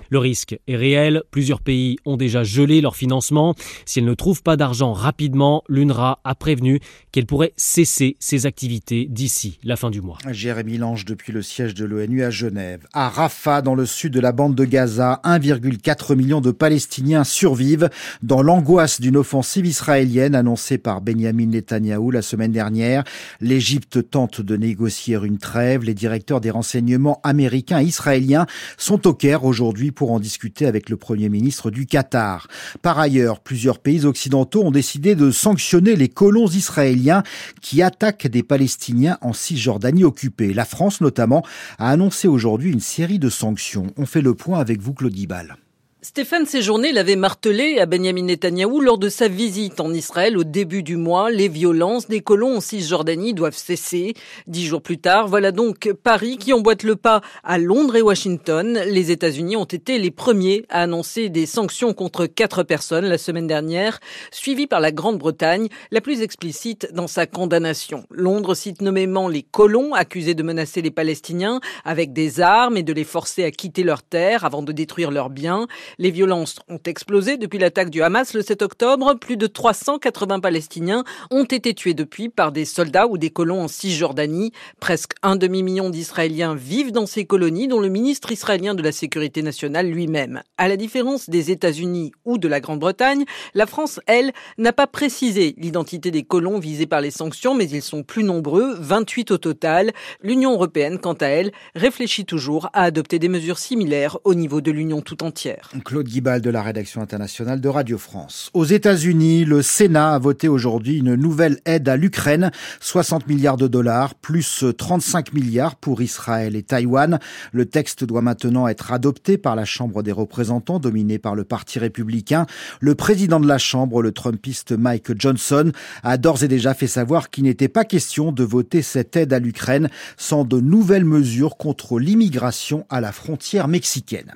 Le 0.09 0.19
risque 0.19 0.57
est 0.67 0.75
réel. 0.75 1.23
Plusieurs 1.31 1.61
pays 1.61 1.97
ont 2.05 2.17
déjà 2.17 2.43
gelé 2.43 2.81
leur 2.81 2.95
financement. 2.95 3.55
Si 3.85 3.99
elle 3.99 4.05
ne 4.05 4.13
trouve 4.13 4.43
pas 4.43 4.57
d'argent 4.57 4.93
rapidement, 4.93 5.63
l'UNRWA 5.69 6.19
a 6.23 6.35
prévenu 6.35 6.79
qu'elle 7.11 7.25
pourrait 7.25 7.53
cesser 7.57 8.17
ses 8.19 8.45
activités 8.45 9.07
d'ici 9.09 9.59
la 9.63 9.75
fin 9.75 9.89
du 9.89 10.01
mois. 10.01 10.17
Jérémy 10.31 10.77
Lange 10.77 11.05
depuis 11.05 11.31
le 11.31 11.41
siège 11.41 11.73
de 11.73 11.85
l'ONU 11.85 12.23
à 12.23 12.29
Genève. 12.29 12.87
À 12.93 13.09
Rafah, 13.09 13.61
dans 13.61 13.75
le 13.75 13.85
sud 13.85 14.13
de 14.13 14.19
la 14.19 14.31
bande 14.31 14.55
de 14.55 14.65
Gaza, 14.65 15.21
1,4 15.23 16.15
million 16.15 16.41
de 16.41 16.51
Palestiniens 16.51 17.23
survivent 17.23 17.89
dans 18.23 18.41
l'angoisse 18.41 19.01
d'une 19.01 19.17
offensive 19.17 19.65
israélienne 19.65 20.35
annoncée 20.35 20.77
par 20.77 21.01
Benjamin 21.01 21.47
Netanyahou 21.47 22.11
la 22.11 22.21
semaine 22.21 22.51
dernière. 22.51 23.03
L'Égypte 23.41 24.09
tente 24.09 24.41
de 24.41 24.55
négocier 24.55 25.17
une 25.23 25.37
trêve. 25.37 25.83
Les 25.83 25.93
directeurs 25.93 26.41
des 26.41 26.51
renseignements 26.51 27.19
américains 27.23 27.81
et 27.81 27.85
israéliens 27.85 28.45
sont 28.77 29.07
au 29.07 29.13
Caire 29.13 29.43
aujourd'hui 29.43 29.91
pour 29.99 30.13
en 30.13 30.21
discuter 30.21 30.65
avec 30.65 30.89
le 30.89 30.95
Premier 30.95 31.27
ministre 31.27 31.71
du 31.71 31.85
Qatar. 31.85 32.47
Par 32.81 32.99
ailleurs, 32.99 33.41
plusieurs 33.41 33.79
pays 33.79 34.05
occidentaux 34.05 34.63
ont 34.63 34.71
décidé 34.71 35.13
de 35.13 35.29
sanctionner 35.29 35.97
les 35.97 36.07
colons 36.07 36.47
israéliens 36.47 37.21
qui 37.61 37.81
attaquent 37.81 38.27
des 38.27 38.41
Palestiniens 38.41 39.17
en 39.19 39.33
Cisjordanie 39.33 40.05
occupée. 40.05 40.53
La 40.53 40.63
France 40.63 41.01
notamment 41.01 41.43
a 41.79 41.89
annoncé 41.89 42.29
aujourd'hui 42.29 42.71
une 42.71 42.79
série 42.79 43.19
de 43.19 43.29
sanctions. 43.29 43.87
On 43.97 44.05
fait 44.05 44.21
le 44.21 44.35
point 44.35 44.61
avec 44.61 44.79
vous, 44.79 44.93
Claude 44.93 45.11
Guibal. 45.11 45.57
Stéphane 46.01 46.45
Séjourné 46.45 46.93
l'avait 46.93 47.17
martelé 47.17 47.77
à 47.79 47.85
Benjamin 47.85 48.23
Netanyahou 48.23 48.79
lors 48.79 48.97
de 48.97 49.09
sa 49.09 49.27
visite 49.27 49.81
en 49.81 49.93
Israël 49.93 50.37
au 50.37 50.45
début 50.45 50.81
du 50.81 50.95
mois. 50.95 51.29
Les 51.29 51.49
violences 51.49 52.07
des 52.07 52.21
colons 52.21 52.55
en 52.55 52.61
Cisjordanie 52.61 53.33
doivent 53.33 53.57
cesser. 53.57 54.13
Dix 54.47 54.65
jours 54.65 54.81
plus 54.81 54.97
tard, 54.97 55.27
voilà 55.27 55.51
donc 55.51 55.91
Paris 55.91 56.37
qui 56.37 56.53
emboîte 56.53 56.83
le 56.83 56.95
pas 56.95 57.19
à 57.43 57.57
Londres 57.57 57.97
et 57.97 58.01
Washington. 58.01 58.81
Les 58.87 59.11
États-Unis 59.11 59.57
ont 59.57 59.65
été 59.65 59.99
les 59.99 60.09
premiers 60.09 60.63
à 60.69 60.83
annoncer 60.83 61.27
des 61.27 61.45
sanctions 61.45 61.93
contre 61.93 62.27
quatre 62.27 62.63
personnes 62.63 63.05
la 63.05 63.17
semaine 63.17 63.47
dernière, 63.47 63.99
suivies 64.31 64.67
par 64.67 64.79
la 64.79 64.93
Grande-Bretagne, 64.93 65.67
la 65.91 65.99
plus 65.99 66.21
explicite 66.21 66.87
dans 66.93 67.07
sa 67.07 67.25
condamnation. 67.25 68.05
Londres 68.09 68.55
cite 68.55 68.81
nommément 68.81 69.27
les 69.27 69.43
colons 69.43 69.93
accusés 69.93 70.33
de 70.33 70.43
menacer 70.43 70.81
les 70.81 70.91
Palestiniens 70.91 71.59
avec 71.83 72.13
des 72.13 72.39
armes 72.39 72.77
et 72.77 72.83
de 72.83 72.93
les 72.93 73.03
forcer 73.03 73.43
à 73.43 73.51
quitter 73.51 73.83
leurs 73.83 74.03
terres 74.03 74.45
avant 74.45 74.61
de 74.61 74.71
détruire 74.71 75.11
leurs 75.11 75.29
biens. 75.29 75.67
Les 75.97 76.11
violences 76.11 76.59
ont 76.69 76.79
explosé 76.85 77.37
depuis 77.37 77.59
l'attaque 77.59 77.89
du 77.89 78.01
Hamas 78.01 78.33
le 78.33 78.41
7 78.41 78.61
octobre. 78.61 79.15
Plus 79.15 79.37
de 79.37 79.47
380 79.47 80.39
Palestiniens 80.39 81.03
ont 81.31 81.45
été 81.45 81.73
tués 81.73 81.93
depuis 81.93 82.29
par 82.29 82.51
des 82.51 82.65
soldats 82.65 83.07
ou 83.07 83.17
des 83.17 83.29
colons 83.29 83.61
en 83.61 83.67
Cisjordanie. 83.67 84.51
Presque 84.79 85.13
un 85.23 85.35
demi-million 85.35 85.89
d'Israéliens 85.89 86.55
vivent 86.55 86.91
dans 86.91 87.05
ces 87.05 87.25
colonies, 87.25 87.67
dont 87.67 87.79
le 87.79 87.89
ministre 87.89 88.31
israélien 88.31 88.75
de 88.75 88.83
la 88.83 88.91
Sécurité 88.91 89.41
nationale 89.41 89.87
lui-même. 89.87 90.41
À 90.57 90.67
la 90.67 90.77
différence 90.77 91.29
des 91.29 91.51
États-Unis 91.51 92.11
ou 92.25 92.37
de 92.37 92.47
la 92.47 92.59
Grande-Bretagne, 92.59 93.25
la 93.53 93.65
France, 93.65 93.99
elle, 94.05 94.31
n'a 94.57 94.73
pas 94.73 94.87
précisé 94.87 95.55
l'identité 95.57 96.11
des 96.11 96.23
colons 96.23 96.59
visés 96.59 96.87
par 96.87 97.01
les 97.01 97.11
sanctions, 97.11 97.55
mais 97.55 97.69
ils 97.69 97.81
sont 97.81 98.03
plus 98.03 98.23
nombreux, 98.23 98.75
28 98.79 99.31
au 99.31 99.37
total. 99.37 99.91
L'Union 100.21 100.53
européenne, 100.53 100.99
quant 100.99 101.13
à 101.13 101.27
elle, 101.27 101.51
réfléchit 101.75 102.25
toujours 102.25 102.69
à 102.73 102.83
adopter 102.83 103.19
des 103.19 103.29
mesures 103.29 103.57
similaires 103.57 104.17
au 104.23 104.33
niveau 104.33 104.61
de 104.61 104.71
l'Union 104.71 105.01
tout 105.01 105.23
entière. 105.23 105.71
Claude 105.83 106.07
Guibal 106.07 106.41
de 106.41 106.49
la 106.49 106.61
rédaction 106.61 107.01
internationale 107.01 107.61
de 107.61 107.69
Radio 107.69 107.97
France. 107.97 108.49
Aux 108.53 108.65
États-Unis, 108.65 109.45
le 109.45 109.61
Sénat 109.61 110.13
a 110.13 110.19
voté 110.19 110.47
aujourd'hui 110.47 110.97
une 110.97 111.15
nouvelle 111.15 111.59
aide 111.65 111.89
à 111.89 111.97
l'Ukraine, 111.97 112.51
60 112.79 113.27
milliards 113.27 113.57
de 113.57 113.67
dollars, 113.67 114.15
plus 114.15 114.65
35 114.77 115.33
milliards 115.33 115.75
pour 115.75 116.01
Israël 116.01 116.55
et 116.55 116.63
Taïwan. 116.63 117.19
Le 117.51 117.65
texte 117.65 118.03
doit 118.03 118.21
maintenant 118.21 118.67
être 118.67 118.91
adopté 118.91 119.37
par 119.37 119.55
la 119.55 119.65
Chambre 119.65 120.03
des 120.03 120.11
représentants, 120.11 120.79
dominée 120.79 121.19
par 121.19 121.35
le 121.35 121.43
Parti 121.43 121.79
républicain. 121.79 122.45
Le 122.79 122.95
président 122.95 123.39
de 123.39 123.47
la 123.47 123.57
Chambre, 123.57 124.01
le 124.01 124.11
Trumpiste 124.11 124.71
Mike 124.71 125.19
Johnson, 125.19 125.71
a 126.03 126.17
d'ores 126.17 126.43
et 126.43 126.47
déjà 126.47 126.73
fait 126.73 126.87
savoir 126.87 127.29
qu'il 127.29 127.43
n'était 127.43 127.67
pas 127.67 127.85
question 127.85 128.31
de 128.31 128.43
voter 128.43 128.81
cette 128.81 129.15
aide 129.15 129.33
à 129.33 129.39
l'Ukraine 129.39 129.89
sans 130.17 130.43
de 130.43 130.59
nouvelles 130.59 131.05
mesures 131.05 131.57
contre 131.57 131.99
l'immigration 131.99 132.85
à 132.89 133.01
la 133.01 133.11
frontière 133.11 133.67
mexicaine. 133.67 134.33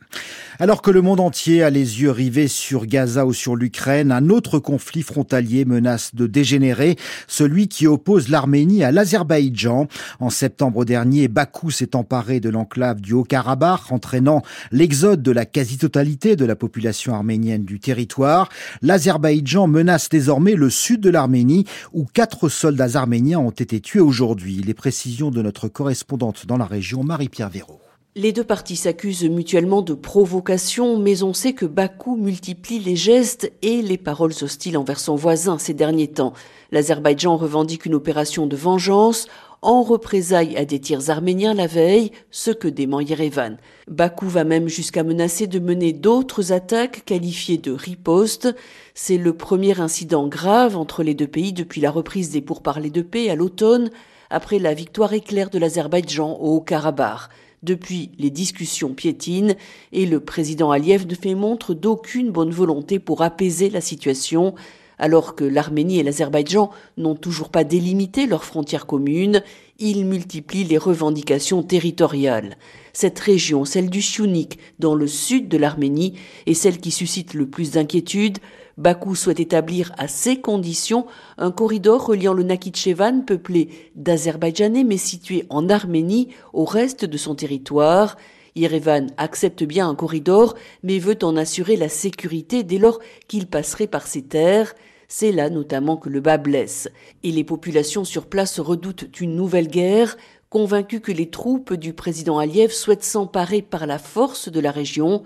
Alors 0.59 0.81
que 0.81 0.91
le 0.91 1.01
monde 1.01 1.19
a 1.63 1.69
les 1.69 2.01
yeux 2.01 2.11
rivés 2.11 2.47
sur 2.47 2.85
Gaza 2.85 3.25
ou 3.25 3.33
sur 3.33 3.55
l'Ukraine, 3.55 4.11
un 4.11 4.29
autre 4.29 4.59
conflit 4.59 5.01
frontalier 5.01 5.65
menace 5.65 6.13
de 6.13 6.27
dégénérer, 6.27 6.95
celui 7.27 7.67
qui 7.67 7.87
oppose 7.87 8.29
l'Arménie 8.29 8.83
à 8.83 8.91
l'Azerbaïdjan. 8.91 9.87
En 10.19 10.29
septembre 10.29 10.85
dernier, 10.85 11.27
Bakou 11.27 11.71
s'est 11.71 11.95
emparé 11.95 12.39
de 12.39 12.49
l'enclave 12.49 13.01
du 13.01 13.13
Haut-Karabakh, 13.13 13.91
entraînant 13.91 14.43
l'exode 14.71 15.23
de 15.23 15.31
la 15.31 15.45
quasi-totalité 15.45 16.35
de 16.35 16.45
la 16.45 16.55
population 16.55 17.15
arménienne 17.15 17.65
du 17.65 17.79
territoire. 17.79 18.49
L'Azerbaïdjan 18.81 19.67
menace 19.67 20.09
désormais 20.09 20.53
le 20.53 20.69
sud 20.69 21.01
de 21.01 21.09
l'Arménie, 21.09 21.65
où 21.93 22.05
quatre 22.05 22.47
soldats 22.47 22.95
arméniens 22.95 23.39
ont 23.39 23.49
été 23.49 23.81
tués 23.81 24.01
aujourd'hui. 24.01 24.61
Les 24.65 24.75
précisions 24.75 25.31
de 25.31 25.41
notre 25.41 25.67
correspondante 25.67 26.45
dans 26.45 26.57
la 26.57 26.65
région, 26.65 27.03
Marie-Pierre 27.03 27.49
Véraud. 27.49 27.82
Les 28.15 28.32
deux 28.32 28.43
parties 28.43 28.75
s'accusent 28.75 29.24
mutuellement 29.24 29.82
de 29.82 29.96
provocation, 29.96 31.00
mais 31.00 31.24
on 31.24 31.34
sait 31.34 31.53
que 31.53 31.65
Bakou 31.65 32.15
multiplie 32.15 32.77
les 32.77 32.96
gestes 32.96 33.51
et 33.63 33.82
les 33.82 33.98
paroles 33.98 34.36
hostiles 34.39 34.77
envers 34.77 35.00
son 35.00 35.15
voisin 35.15 35.58
ces 35.58 35.74
derniers 35.74 36.12
temps. 36.12 36.34
L'Azerbaïdjan 36.72 37.38
revendique 37.38 37.88
une 37.88 37.96
opération 37.96 38.46
de 38.46 38.55
vengeance. 38.55 39.25
en 39.63 39.82
représailles 39.82 40.58
à 40.58 40.65
des 40.65 40.79
tirs 40.79 41.10
arméniens 41.10 41.55
la 41.55 41.67
veille, 41.67 42.12
ce 42.29 42.51
que 42.51 42.67
dément 42.67 43.00
Yerevan. 43.00 43.58
Bakou 43.88 44.27
va 44.27 44.43
même 44.43 44.67
jusqu'à 44.67 45.03
menacer 45.03 45.48
de 45.48 45.58
mener 45.58 45.93
d'autres 45.93 46.51
attaques 46.51 47.05
qualifiées 47.05 47.58
de 47.58 47.72
riposte. 47.72 48.53
C'est 48.93 49.17
le 49.17 49.34
premier 49.34 49.79
incident 49.79 50.27
grave 50.27 50.75
entre 50.75 51.01
les 51.01 51.15
deux 51.15 51.27
pays 51.27 51.53
depuis 51.53 51.82
la 51.82 51.89
reprise 51.89 52.29
des 52.29 52.41
pourparlers 52.41 52.91
de 52.91 53.01
paix 53.01 53.29
à 53.29 53.36
l'automne, 53.36 53.89
après 54.29 54.60
la 54.60 54.74
victoire 54.74 55.13
éclair 55.13 55.50
de 55.50 55.58
l'Azerbaïdjan 55.58 56.38
au 56.39 56.58
Haut-Karabakh. 56.58 57.29
Depuis, 57.63 58.12
les 58.20 58.29
discussions 58.29 58.93
piétinent 58.93 59.55
et 59.93 60.05
le 60.05 60.20
président 60.20 60.72
Aliyev 60.72 61.08
ne 61.08 61.15
fait 61.15 61.34
montre 61.34 61.74
d'aucune 61.74 62.29
bonne 62.29 62.51
volonté 62.51 63.00
pour 63.00 63.22
apaiser 63.22 63.70
la 63.70 63.82
situation 63.82 64.53
alors 65.00 65.36
que 65.36 65.43
l'Arménie 65.43 66.00
et 66.00 66.03
l'Azerbaïdjan 66.03 66.70
n'ont 66.98 67.15
toujours 67.15 67.50
pas 67.50 67.63
délimité 67.63 68.27
leurs 68.27 68.43
frontières 68.43 68.86
communes, 68.86 69.41
il 69.79 70.05
multiplie 70.05 70.63
les 70.63 70.77
revendications 70.77 71.63
territoriales. 71.63 72.58
Cette 72.93 73.20
région, 73.20 73.65
celle 73.65 73.89
du 73.89 74.01
Siounik, 74.01 74.60
dans 74.79 74.96
le 74.96 75.08
sud 75.08 75.48
de 75.48 75.58
l'Arménie, 75.58 76.13
est 76.46 76.53
celle 76.53 76.77
qui 76.77 76.91
suscite 76.91 77.34
le 77.34 77.48
plus 77.48 77.72
d'inquiétude. 77.72 78.38
Bakou 78.77 79.15
souhaite 79.15 79.39
établir 79.39 79.94
à 79.98 80.08
ces 80.08 80.42
conditions 80.42 81.06
un 81.38 81.51
corridor 81.51 82.06
reliant 82.08 82.34
le 82.34 82.44
Nakhichevan, 82.44 83.24
peuplé 83.24 83.70
d'Azerbaïdjanais 83.96 84.84
mais 84.84 84.98
situé 84.98 85.46
en 85.50 85.70
Arménie, 85.70 86.30
au 86.53 86.65
reste 86.65 87.06
de 87.06 87.18
son 87.18 87.36
territoire. 87.36 88.18
Yerevan 88.56 89.08
accepte 89.18 89.63
bien 89.63 89.89
un 89.89 89.96
corridor, 89.96 90.56
mais 90.84 91.00
veut 91.00 91.18
en 91.24 91.38
assurer 91.38 91.75
la 91.75 91.89
sécurité 91.89 92.63
dès 92.63 92.77
lors 92.77 93.00
qu'il 93.27 93.48
passerait 93.48 93.88
par 93.88 94.08
ses 94.08 94.24
terres. 94.24 94.74
C'est 95.08 95.32
là 95.32 95.50
notamment 95.50 95.98
que 95.98 96.10
le 96.10 96.22
bas 96.22 96.38
blesse, 96.38 96.89
et 97.24 97.32
les 97.32 97.44
populations 97.44 98.03
sur 98.03 98.25
place 98.25 98.60
redoutent 98.60 99.20
une 99.20 99.36
nouvelle 99.36 99.68
guerre, 99.68 100.18
convaincues 100.50 101.01
que 101.01 101.12
les 101.12 101.30
troupes 101.30 101.74
du 101.74 101.94
président 101.94 102.38
Aliyev 102.39 102.72
souhaitent 102.72 103.03
s'emparer 103.03 103.62
par 103.62 103.86
la 103.86 104.00
force 104.00 104.50
de 104.50 104.60
la 104.60 104.72
région. 104.72 105.24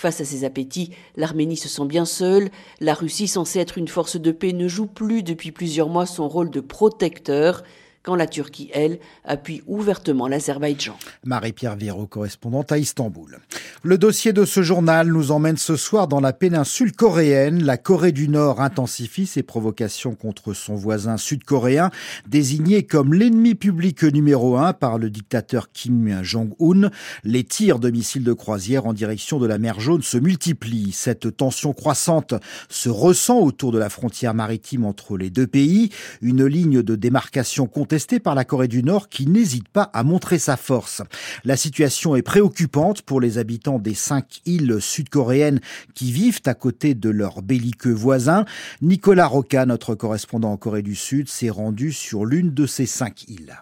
Face 0.00 0.22
à 0.22 0.24
ces 0.24 0.44
appétits, 0.44 0.92
l'Arménie 1.14 1.58
se 1.58 1.68
sent 1.68 1.84
bien 1.84 2.06
seule. 2.06 2.48
La 2.80 2.94
Russie, 2.94 3.28
censée 3.28 3.58
être 3.58 3.76
une 3.76 3.86
force 3.86 4.18
de 4.18 4.32
paix, 4.32 4.54
ne 4.54 4.66
joue 4.66 4.86
plus 4.86 5.22
depuis 5.22 5.52
plusieurs 5.52 5.90
mois 5.90 6.06
son 6.06 6.26
rôle 6.26 6.48
de 6.48 6.60
protecteur 6.60 7.64
quand 8.02 8.14
la 8.14 8.26
Turquie, 8.26 8.70
elle, 8.72 8.98
appuie 9.24 9.62
ouvertement 9.66 10.26
l'Azerbaïdjan. 10.26 10.96
Marie-Pierre 11.24 11.76
Viro, 11.76 12.06
correspondante 12.06 12.72
à 12.72 12.78
Istanbul. 12.78 13.38
Le 13.82 13.98
dossier 13.98 14.32
de 14.32 14.44
ce 14.44 14.62
journal 14.62 15.08
nous 15.08 15.32
emmène 15.32 15.58
ce 15.58 15.76
soir 15.76 16.08
dans 16.08 16.20
la 16.20 16.32
péninsule 16.32 16.92
coréenne. 16.92 17.62
La 17.62 17.76
Corée 17.76 18.12
du 18.12 18.28
Nord 18.28 18.60
intensifie 18.60 19.26
ses 19.26 19.42
provocations 19.42 20.14
contre 20.14 20.54
son 20.54 20.76
voisin 20.76 21.18
sud-coréen, 21.18 21.90
désigné 22.26 22.84
comme 22.84 23.12
l'ennemi 23.12 23.54
public 23.54 24.02
numéro 24.02 24.56
un 24.56 24.72
par 24.72 24.98
le 24.98 25.10
dictateur 25.10 25.70
Kim 25.72 26.22
Jong-un. 26.22 26.90
Les 27.24 27.44
tirs 27.44 27.78
de 27.78 27.90
missiles 27.90 28.24
de 28.24 28.32
croisière 28.32 28.86
en 28.86 28.92
direction 28.92 29.38
de 29.38 29.46
la 29.46 29.58
mer 29.58 29.78
Jaune 29.78 30.02
se 30.02 30.16
multiplient. 30.18 30.92
Cette 30.92 31.36
tension 31.36 31.72
croissante 31.72 32.34
se 32.68 32.88
ressent 32.88 33.38
autour 33.38 33.72
de 33.72 33.78
la 33.78 33.90
frontière 33.90 34.34
maritime 34.34 34.84
entre 34.84 35.16
les 35.16 35.30
deux 35.30 35.46
pays. 35.46 35.90
Une 36.22 36.46
ligne 36.46 36.82
de 36.82 36.96
démarcation 36.96 37.66
contesté 37.90 38.20
par 38.20 38.36
la 38.36 38.44
Corée 38.44 38.68
du 38.68 38.84
Nord 38.84 39.08
qui 39.08 39.26
n'hésite 39.26 39.66
pas 39.68 39.90
à 39.92 40.04
montrer 40.04 40.38
sa 40.38 40.56
force. 40.56 41.02
La 41.42 41.56
situation 41.56 42.14
est 42.14 42.22
préoccupante 42.22 43.02
pour 43.02 43.20
les 43.20 43.36
habitants 43.36 43.80
des 43.80 43.94
cinq 43.94 44.42
îles 44.46 44.76
sud-coréennes 44.80 45.58
qui 45.96 46.12
vivent 46.12 46.42
à 46.46 46.54
côté 46.54 46.94
de 46.94 47.10
leurs 47.10 47.42
belliqueux 47.42 47.92
voisins. 47.92 48.44
Nicolas 48.80 49.26
Roca, 49.26 49.66
notre 49.66 49.96
correspondant 49.96 50.52
en 50.52 50.56
Corée 50.56 50.82
du 50.82 50.94
Sud, 50.94 51.28
s'est 51.28 51.50
rendu 51.50 51.90
sur 51.90 52.24
l'une 52.24 52.54
de 52.54 52.64
ces 52.64 52.86
cinq 52.86 53.28
îles. 53.28 53.60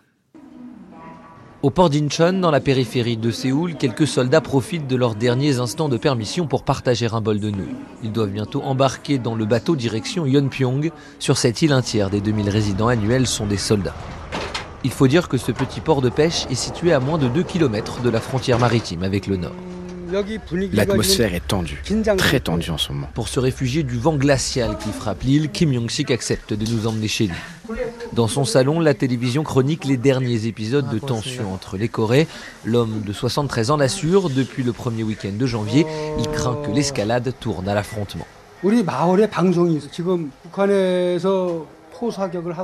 Au 1.61 1.70
port 1.70 1.90
d'Incheon, 1.90 2.35
dans 2.35 2.50
la 2.50 2.61
périphérie 2.61 3.16
de 3.16 3.30
Séoul, 3.30 3.76
quelques 3.76 4.06
soldats 4.06 4.42
profitent 4.42 4.87
de 4.87 4.94
leurs 4.94 5.14
derniers 5.14 5.58
instants 5.58 5.88
de 5.88 5.97
permission 5.97 6.47
pour 6.47 6.64
partager 6.64 7.08
un 7.11 7.23
bol 7.23 7.40
de 7.40 7.50
nouilles. 7.50 7.75
Ils 8.04 8.12
doivent 8.12 8.30
bientôt 8.30 8.62
embarquer 8.62 9.18
dans 9.18 9.35
le 9.35 9.47
bateau 9.47 9.75
direction 9.75 10.26
Yeonpyong. 10.26 10.92
Sur 11.18 11.38
cette 11.38 11.62
île, 11.62 11.73
un 11.73 11.82
tiers 11.82 12.11
des 12.11 12.20
2000 12.20 12.50
résidents 12.50 12.88
annuels 12.88 13.26
sont 13.26 13.47
des 13.47 13.56
soldats. 13.56 13.97
Il 14.85 14.92
faut 14.92 15.08
dire 15.08 15.28
que 15.28 15.37
ce 15.37 15.52
petit 15.52 15.80
port 15.80 16.00
de 16.00 16.08
pêche 16.08 16.47
est 16.50 16.54
situé 16.54 16.92
à 16.92 17.00
moins 17.00 17.18
de 17.18 17.28
2 17.28 17.42
km 17.42 18.00
de 18.00 18.11
la 18.11 18.20
frontière 18.20 18.58
maritime 18.58 19.02
avec 19.02 19.26
le 19.26 19.37
nord. 19.37 19.55
L'atmosphère 20.72 21.35
est 21.35 21.46
tendue, 21.46 21.83
très 22.16 22.40
tendue 22.40 22.70
en 22.70 22.79
ce 22.79 22.92
moment. 22.92 23.11
Pour 23.12 23.29
se 23.29 23.40
réfugier 23.40 23.83
du 23.83 23.98
vent 23.98 24.16
glacial 24.16 24.79
qui 24.79 24.90
frappe 24.90 25.22
l'île, 25.22 25.50
Kim 25.50 25.72
Jong-sik 25.72 26.11
accepte 26.11 26.55
de 26.55 26.70
nous 26.70 26.87
emmener 26.87 27.09
chez 27.09 27.26
lui. 27.26 27.37
Dans 28.14 28.29
son 28.29 28.46
salon, 28.46 28.81
la 28.81 28.94
télévision 28.94 29.42
chronique 29.42 29.85
les 29.85 29.98
derniers 29.98 30.46
épisodes 30.46 30.88
de 30.88 30.98
tension 30.98 31.52
entre 31.52 31.76
les 31.76 31.88
Corées. 31.88 32.26
L'homme 32.64 33.02
de 33.05 33.12
73 33.12 33.70
ans 33.70 33.76
l'assure, 33.76 34.31
depuis 34.31 34.62
le 34.62 34.72
premier 34.72 35.02
week-end 35.02 35.33
de 35.38 35.46
janvier, 35.46 35.85
il 36.18 36.29
craint 36.29 36.57
que 36.64 36.70
l'escalade 36.70 37.35
tourne 37.38 37.68
à 37.68 37.74
l'affrontement. 37.74 38.26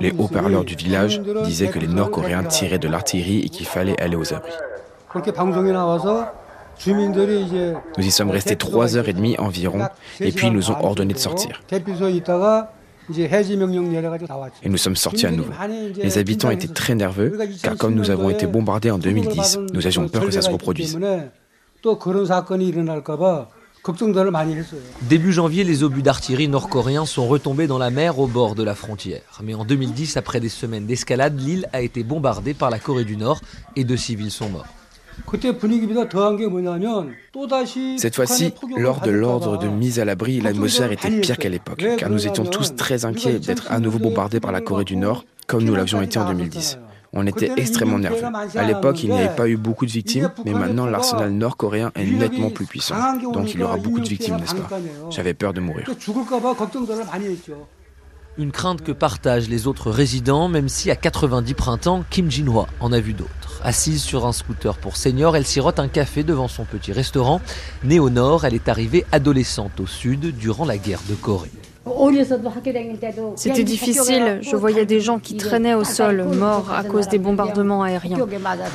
Les 0.01 0.13
haut-parleurs 0.17 0.65
du 0.65 0.75
village 0.75 1.21
disaient 1.45 1.69
que 1.69 1.79
les 1.79 1.87
Nord-Coréens 1.87 2.45
tiraient 2.45 2.79
de 2.79 2.89
l'artillerie 2.89 3.41
et 3.41 3.49
qu'il 3.49 3.67
fallait 3.67 4.01
aller 4.01 4.17
aux 4.17 4.33
abris. 4.33 4.53
Nous 6.87 8.05
y 8.05 8.11
sommes 8.11 8.31
restés 8.31 8.57
trois 8.57 8.97
heures 8.97 9.09
et 9.09 9.13
demie 9.13 9.37
environ 9.39 9.81
et 10.21 10.33
puis 10.33 10.49
ils 10.49 10.53
nous 10.53 10.71
ont 10.71 10.85
ordonné 10.85 11.15
de 11.15 11.19
sortir. 11.19 11.63
Et 14.63 14.69
nous 14.69 14.77
sommes 14.77 14.97
sortis 14.97 15.27
à 15.27 15.31
nouveau. 15.31 15.53
Les 15.97 16.19
habitants 16.19 16.51
étaient 16.51 16.69
très 16.69 16.95
nerveux 16.95 17.39
car 17.63 17.77
comme 17.77 17.95
nous 17.95 18.11
avons 18.11 18.31
été 18.31 18.47
bombardés 18.47 18.91
en 18.91 18.99
2010, 18.99 19.59
nous 19.73 19.87
avions 19.87 20.09
peur 20.09 20.25
que 20.25 20.31
ça 20.31 20.43
se 20.43 20.51
reproduise. 20.51 20.99
Début 25.03 25.31
janvier, 25.31 25.63
les 25.63 25.83
obus 25.83 26.03
d'artillerie 26.03 26.49
nord-coréens 26.49 27.05
sont 27.05 27.29
retombés 27.29 27.67
dans 27.67 27.77
la 27.77 27.91
mer 27.91 28.19
au 28.19 28.27
bord 28.27 28.55
de 28.55 28.63
la 28.63 28.75
frontière. 28.75 29.21
Mais 29.43 29.53
en 29.53 29.67
2010, 29.67 30.17
après 30.17 30.41
des 30.41 30.49
semaines 30.49 30.87
d'escalade, 30.87 31.39
l'île 31.39 31.69
a 31.75 31.83
été 31.83 32.03
bombardée 32.03 32.55
par 32.55 32.71
la 32.71 32.79
Corée 32.79 33.05
du 33.05 33.19
Nord 33.19 33.41
et 33.77 33.85
deux 33.85 33.99
civils 33.99 34.31
sont 34.31 34.49
morts. 34.49 34.67
Cette 37.99 38.17
fois-ci, 38.17 38.55
lors 38.77 39.01
de 39.01 39.11
l'ordre 39.11 39.59
de 39.59 39.69
mise 39.69 40.01
à 40.01 40.07
l'abri, 40.07 40.41
l'atmosphère 40.41 40.91
était 40.91 41.21
pire 41.21 41.37
qu'à 41.37 41.51
l'époque, 41.51 41.85
car 41.99 42.09
nous 42.09 42.27
étions 42.27 42.45
tous 42.45 42.75
très 42.75 43.05
inquiets 43.05 43.39
d'être 43.39 43.71
à 43.71 43.81
nouveau 43.81 43.99
bombardés 43.99 44.41
par 44.41 44.51
la 44.51 44.63
Corée 44.63 44.85
du 44.85 44.97
Nord, 44.97 45.25
comme 45.47 45.63
nous 45.63 45.75
l'avions 45.75 46.01
été 46.01 46.19
en 46.19 46.27
2010 46.27 46.79
on 47.15 47.27
était 47.27 47.53
extrêmement 47.57 47.99
nerveux. 47.99 48.25
À 48.55 48.65
l'époque, 48.65 49.03
il 49.03 49.11
n'y 49.11 49.19
avait 49.19 49.35
pas 49.35 49.49
eu 49.49 49.57
beaucoup 49.57 49.87
de 49.87 49.91
victimes, 49.91 50.31
mais 50.45 50.53
maintenant 50.53 50.87
l'arsenal 50.87 51.31
nord-coréen 51.31 51.93
est 51.95 52.05
nettement 52.05 52.51
plus 52.51 52.67
puissant. 52.67 52.97
Donc 53.33 53.55
il 53.55 53.61
y 53.61 53.63
aura 53.63 53.77
beaucoup 53.77 54.01
de 54.01 54.09
victimes, 54.09 54.37
n'est-ce 54.37 54.55
pas 54.55 54.69
J'avais 55.11 55.35
peur 55.35 55.53
de 55.53 55.61
mourir. 55.61 55.89
Une 58.37 58.51
crainte 58.51 58.83
que 58.83 58.91
partagent 58.91 59.49
les 59.49 59.69
autres 59.69 59.93
résidents, 59.93 60.49
même 60.49 60.69
si 60.69 60.91
à 60.91 60.97
90 60.97 61.55
printemps, 61.55 62.05
Kim 62.11 62.29
Jin-hwa 62.29 62.67
en 62.81 62.93
a 62.93 62.99
vu 62.99 63.13
d'autres. 63.13 63.61
Assise 63.63 64.03
sur 64.03 64.27
un 64.27 64.33
scooter 64.33 64.77
pour 64.77 64.97
seniors, 64.97 65.37
elle 65.37 65.47
sirote 65.47 65.79
un 65.79 65.87
café 65.87 66.25
devant 66.25 66.49
son 66.49 66.65
petit 66.65 66.93
restaurant. 66.93 67.41
Née 67.85 68.01
au 68.01 68.11
nord, 68.11 68.45
elle 68.45 68.55
est 68.55 68.69
arrivée 68.69 69.07
adolescente 69.13 69.79
au 69.79 69.87
sud 69.87 70.37
durant 70.37 70.65
la 70.65 70.79
guerre 70.79 71.01
de 71.09 71.15
Corée. 71.15 71.53
C'était 73.37 73.65
difficile. 73.65 74.39
Je 74.41 74.57
voyais 74.57 74.87
des 74.87 75.01
gens 75.01 75.19
qui 75.19 75.37
traînaient 75.37 75.75
au 75.75 75.85
sol, 75.85 76.25
morts 76.37 76.73
à 76.73 76.83
cause 76.83 77.09
des 77.09 77.19
bombardements 77.19 77.83
aériens. 77.83 78.19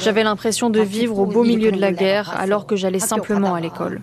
J'avais 0.02 0.24
l'impression 0.24 0.70
de 0.70 0.80
vivre 0.82 1.20
au 1.20 1.26
beau 1.26 1.44
milieu 1.44 1.72
de 1.72 1.80
la 1.80 1.92
guerre 1.92 2.36
alors 2.38 2.66
que 2.66 2.76
j'allais 2.76 3.00
simplement 3.00 3.56
à 3.56 3.60
l'école. 3.60 4.02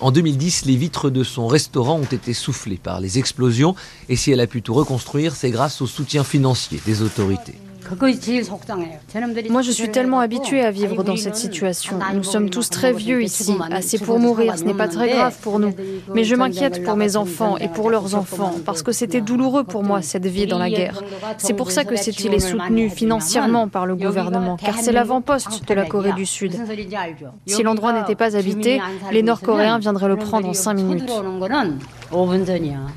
En 0.00 0.10
2010, 0.10 0.66
les 0.66 0.76
vitres 0.76 1.10
de 1.10 1.24
son 1.24 1.46
restaurant 1.46 1.96
ont 1.96 2.02
été 2.02 2.32
soufflées 2.32 2.80
par 2.82 3.00
les 3.00 3.18
explosions 3.18 3.74
et 4.08 4.16
si 4.16 4.30
elle 4.30 4.40
a 4.40 4.46
pu 4.46 4.62
tout 4.62 4.74
reconstruire, 4.74 5.34
c'est 5.34 5.50
grâce 5.50 5.80
au 5.80 5.86
soutien 5.86 6.24
financier 6.24 6.80
des 6.84 7.02
autorités. 7.02 7.54
Moi, 9.50 9.62
je 9.62 9.70
suis 9.70 9.90
tellement 9.90 10.20
habituée 10.20 10.62
à 10.62 10.70
vivre 10.70 11.02
dans 11.02 11.16
cette 11.16 11.36
situation. 11.36 11.98
Nous 12.14 12.22
sommes 12.22 12.50
tous 12.50 12.70
très 12.70 12.92
vieux 12.92 13.22
ici, 13.22 13.54
assez 13.70 13.98
pour 13.98 14.18
mourir. 14.18 14.58
Ce 14.58 14.64
n'est 14.64 14.74
pas 14.74 14.88
très 14.88 15.10
grave 15.10 15.36
pour 15.40 15.58
nous. 15.58 15.74
Mais 16.14 16.24
je 16.24 16.34
m'inquiète 16.34 16.82
pour 16.84 16.96
mes 16.96 17.16
enfants 17.16 17.56
et 17.58 17.68
pour 17.68 17.90
leurs 17.90 18.14
enfants, 18.14 18.54
parce 18.64 18.82
que 18.82 18.92
c'était 18.92 19.20
douloureux 19.20 19.64
pour 19.64 19.82
moi, 19.82 20.02
cette 20.02 20.26
vie 20.26 20.46
dans 20.46 20.58
la 20.58 20.70
guerre. 20.70 21.02
C'est 21.38 21.54
pour 21.54 21.70
ça 21.70 21.84
que 21.84 21.96
cette 21.96 22.20
île 22.20 22.34
est 22.34 22.40
soutenue 22.40 22.90
financièrement 22.90 23.68
par 23.68 23.86
le 23.86 23.96
gouvernement, 23.96 24.56
car 24.56 24.78
c'est 24.78 24.92
l'avant-poste 24.92 25.68
de 25.68 25.74
la 25.74 25.84
Corée 25.84 26.12
du 26.12 26.26
Sud. 26.26 26.52
Si 27.46 27.62
l'endroit 27.62 27.92
n'était 27.92 28.14
pas 28.14 28.36
habité, 28.36 28.80
les 29.12 29.22
Nord-Coréens 29.22 29.78
viendraient 29.78 30.08
le 30.08 30.16
prendre 30.16 30.48
en 30.48 30.54
cinq 30.54 30.74
minutes. 30.74 31.10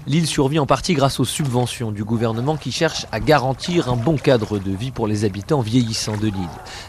L'île 0.07 0.27
survit 0.27 0.59
en 0.59 0.65
partie 0.65 0.93
grâce 0.93 1.19
aux 1.19 1.25
subventions 1.25 1.91
du 1.91 2.03
gouvernement 2.03 2.57
qui 2.57 2.71
cherche 2.71 3.05
à 3.11 3.19
garantir 3.19 3.89
un 3.89 3.95
bon 3.95 4.17
cadre 4.17 4.59
de 4.59 4.71
vie 4.71 4.91
pour 4.91 5.07
les 5.07 5.25
habitants 5.25 5.61
vieillissants 5.61 6.17
de 6.17 6.27
l'île. 6.27 6.33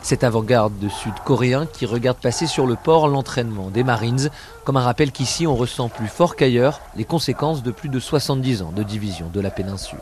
Cette 0.02 0.24
avant-garde 0.24 0.78
de 0.78 0.88
Sud-Coréens 0.88 1.66
qui 1.66 1.86
regarde 1.86 2.18
passer 2.18 2.46
sur 2.46 2.66
le 2.66 2.76
port 2.76 3.08
l'entraînement 3.08 3.70
des 3.70 3.84
Marines, 3.84 4.30
comme 4.64 4.76
un 4.76 4.82
rappel 4.82 5.12
qu'ici 5.12 5.46
on 5.46 5.56
ressent 5.56 5.88
plus 5.88 6.08
fort 6.08 6.36
qu'ailleurs 6.36 6.80
les 6.96 7.04
conséquences 7.04 7.62
de 7.62 7.70
plus 7.70 7.88
de 7.88 8.00
70 8.00 8.62
ans 8.62 8.72
de 8.72 8.82
division 8.82 9.30
de 9.32 9.40
la 9.40 9.50
péninsule. 9.50 10.00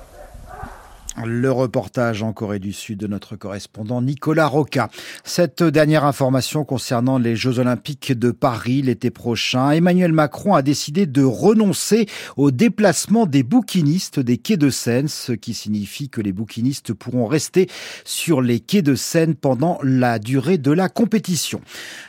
Le 1.24 1.50
reportage 1.50 2.22
en 2.22 2.33
Corée 2.33 2.61
du 2.61 2.72
Sud 2.72 3.00
de 3.00 3.09
notre 3.09 3.35
correspondant 3.35 4.00
Nicolas 4.00 4.46
Roca. 4.46 4.88
Cette 5.24 5.62
dernière 5.64 6.04
information 6.04 6.64
concernant 6.64 7.18
les 7.18 7.35
Jeux 7.35 7.59
Olympiques 7.59 8.12
de 8.16 8.31
Paris 8.31 8.83
l'été 8.83 9.11
prochain, 9.11 9.72
Emmanuel 9.72 10.12
Macron 10.12 10.54
a 10.54 10.62
décidé 10.62 11.07
de 11.07 11.24
renoncer 11.24 12.07
au 12.37 12.52
déplacement 12.52 13.26
des 13.26 13.42
bouquinistes 13.42 14.20
des 14.20 14.38
quais 14.38 14.57
de 14.57 14.70
Seine, 14.70 15.09
ce 15.09 15.33
qui 15.33 15.54
signifie 15.54 16.09
que 16.09 16.20
les 16.20 16.33
bouquinistes 16.33 16.92
pourront 16.92 17.26
rester 17.26 17.68
sur 18.04 18.40
les 18.40 18.61
quais 18.61 18.83
de 18.83 18.94
Seine 18.94 19.35
pendant 19.35 19.81
la 19.83 20.20
durée 20.20 20.59
de 20.59 20.70
la 20.70 20.88
compétition. 20.88 21.61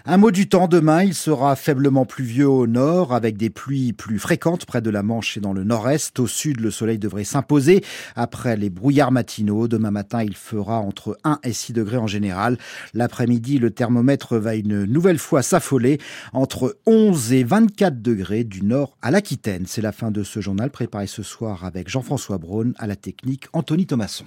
Un 0.05 0.17
mot 0.17 0.31
du 0.31 0.47
temps 0.47 0.67
demain, 0.67 1.03
il 1.03 1.15
sera 1.15 1.55
faiblement 1.55 2.05
pluvieux 2.05 2.49
au 2.49 2.67
nord 2.67 3.13
avec 3.13 3.37
des 3.37 3.49
pluies 3.49 3.93
plus 3.93 4.19
fréquentes 4.19 4.65
près 4.65 4.81
de 4.81 4.89
la 4.89 5.01
Manche 5.01 5.37
et 5.37 5.39
dans 5.39 5.53
le 5.53 5.63
nord-est. 5.63 6.19
Au 6.19 6.27
sud, 6.27 6.59
le 6.59 6.69
soleil 6.69 6.99
devrait 6.99 7.23
s'imposer 7.23 7.83
après 8.15 8.55
les 8.55 8.69
brouillards 8.69 8.98
matinaux. 9.09 9.67
Demain 9.67 9.91
matin, 9.91 10.23
il 10.23 10.35
fera 10.35 10.79
entre 10.79 11.17
1 11.23 11.39
et 11.43 11.53
6 11.53 11.73
degrés 11.73 11.97
en 11.97 12.07
général. 12.07 12.57
L'après-midi, 12.93 13.57
le 13.57 13.71
thermomètre 13.71 14.37
va 14.37 14.55
une 14.55 14.83
nouvelle 14.83 15.17
fois 15.17 15.41
s'affoler 15.41 15.99
entre 16.33 16.77
11 16.85 17.33
et 17.33 17.43
24 17.43 18.01
degrés 18.01 18.43
du 18.43 18.63
nord 18.63 18.97
à 19.01 19.11
l'Aquitaine. 19.11 19.63
C'est 19.65 19.81
la 19.81 19.91
fin 19.91 20.11
de 20.11 20.23
ce 20.23 20.41
journal 20.41 20.69
préparé 20.69 21.07
ce 21.07 21.23
soir 21.23 21.63
avec 21.63 21.89
Jean-François 21.89 22.37
Braun 22.37 22.73
à 22.77 22.87
la 22.87 22.95
technique 22.95 23.47
Anthony 23.53 23.85
Thomasson. 23.85 24.25